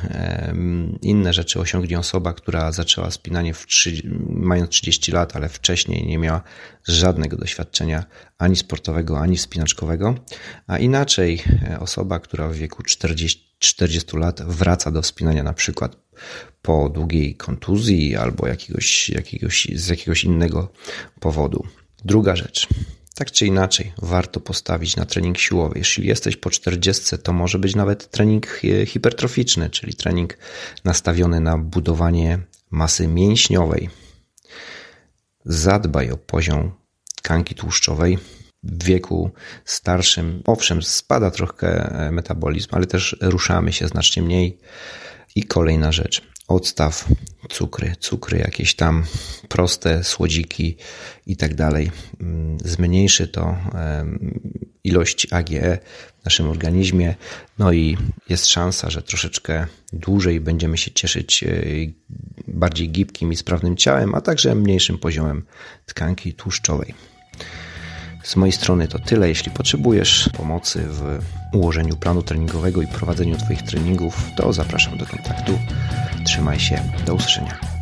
inne 1.02 1.34
rzeczy 1.34 1.60
osiągnie 1.60 2.00
osoba, 2.00 2.34
która 2.34 2.72
zaczęła 2.72 3.12
spinanie 3.12 3.54
w 3.54 3.66
3, 3.66 4.02
mając 4.30 4.70
30 4.70 5.12
lat, 5.12 5.36
ale 5.36 5.50
wcześniej 5.50 6.08
nie 6.08 6.18
miała 6.18 6.42
żadnego 6.88 7.38
doświadczenia 7.38 8.06
ani 8.38 8.56
sportowego, 8.56 9.20
ani 9.20 9.38
wspinaczkowego, 9.38 10.16
a 10.68 10.78
inaczej 10.78 11.44
e, 11.70 11.80
osoba, 11.80 12.20
która 12.20 12.48
w 12.48 12.54
wieku 12.54 12.84
40, 12.84 13.56
40 13.60 14.18
lat 14.18 14.42
wraca 14.42 14.92
do 14.92 15.02
wspinania 15.02 15.44
na 15.44 15.54
przykład 15.54 15.96
po 16.62 16.90
długiej 16.90 17.36
kontuzji 17.36 18.16
albo 18.16 18.48
jakiegoś, 18.48 19.10
jakiegoś, 19.10 19.68
z 19.76 19.88
jakiegoś 19.88 20.24
innego 20.24 20.72
powodu. 21.20 21.68
Druga 22.06 22.36
rzecz. 22.36 22.68
Tak 23.16 23.32
czy 23.32 23.46
inaczej, 23.46 23.94
warto 24.02 24.40
postawić 24.40 24.96
na 24.96 25.06
trening 25.06 25.38
siłowy. 25.38 25.80
Jeśli 25.80 26.08
jesteś 26.08 26.36
po 26.36 26.50
40, 26.50 27.18
to 27.18 27.34
może 27.34 27.60
być 27.60 27.76
nawet 27.76 28.10
trening 28.10 28.62
hipertroficzny, 28.86 29.70
czyli 29.70 29.94
trening 29.94 30.38
nastawiony 30.84 31.40
na 31.40 31.58
budowanie 31.58 32.40
masy 32.72 33.08
mięśniowej. 33.08 33.90
Zadbaj 35.46 36.12
o 36.12 36.18
poziom 36.18 36.72
tkanki 37.16 37.56
tłuszczowej. 37.56 38.18
W 38.64 38.84
wieku 38.84 39.32
starszym, 39.66 40.42
owszem, 40.46 40.84
spada 40.84 41.32
trochę 41.32 41.90
metabolizm, 42.12 42.70
ale 42.72 42.86
też 42.86 43.18
ruszamy 43.22 43.74
się 43.74 43.88
znacznie 43.88 44.22
mniej. 44.24 44.60
I 45.40 45.44
kolejna 45.44 45.92
rzecz 45.92 46.22
odstaw 46.48 47.08
cukry, 47.50 47.96
cukry 48.00 48.38
jakieś 48.38 48.76
tam 48.76 49.04
proste, 49.50 50.04
słodziki 50.04 50.78
i 51.26 51.38
tak 51.38 51.56
dalej. 51.56 51.92
Mm, 52.22 52.58
zmniejszy 52.66 53.28
to 53.28 53.58
ilość 54.84 55.28
AGE 55.34 55.78
w 56.22 56.26
naszym 56.26 56.50
organizmie, 56.50 57.16
no 57.60 57.72
i 57.72 57.98
jest 58.30 58.48
szansa, 58.48 58.90
że 58.90 59.02
troszeczkę 59.02 59.66
dłużej 59.94 60.40
będziemy 60.40 60.78
się 60.78 60.92
cieszyć 60.92 61.44
e, 61.44 61.48
bardziej 62.48 62.90
gibkim 62.90 63.32
i 63.34 63.36
sprawnym 63.36 63.78
ciałem, 63.78 64.16
a 64.16 64.22
także 64.22 64.56
mniejszym 64.56 64.98
poziomem 64.98 65.46
tkanki 65.86 66.34
tłuszczowej. 66.34 66.94
Z 68.24 68.36
mojej 68.36 68.54
strony 68.54 68.88
to 68.88 69.00
tyle. 69.00 69.30
Jeśli 69.30 69.52
potrzebujesz 69.52 70.30
pomocy 70.38 70.86
w 70.88 71.20
ułożeniu 71.54 71.98
planu 71.98 72.22
treningowego 72.22 72.82
i 72.82 72.88
prowadzeniu 72.88 73.38
Twoich 73.38 73.62
treningów, 73.62 74.22
to 74.36 74.54
zapraszam 74.54 74.98
do 74.98 75.06
kontaktu. 75.06 75.60
Trzymaj 76.26 76.60
się. 76.60 76.82
Do 77.06 77.14
usłyszenia. 77.14 77.79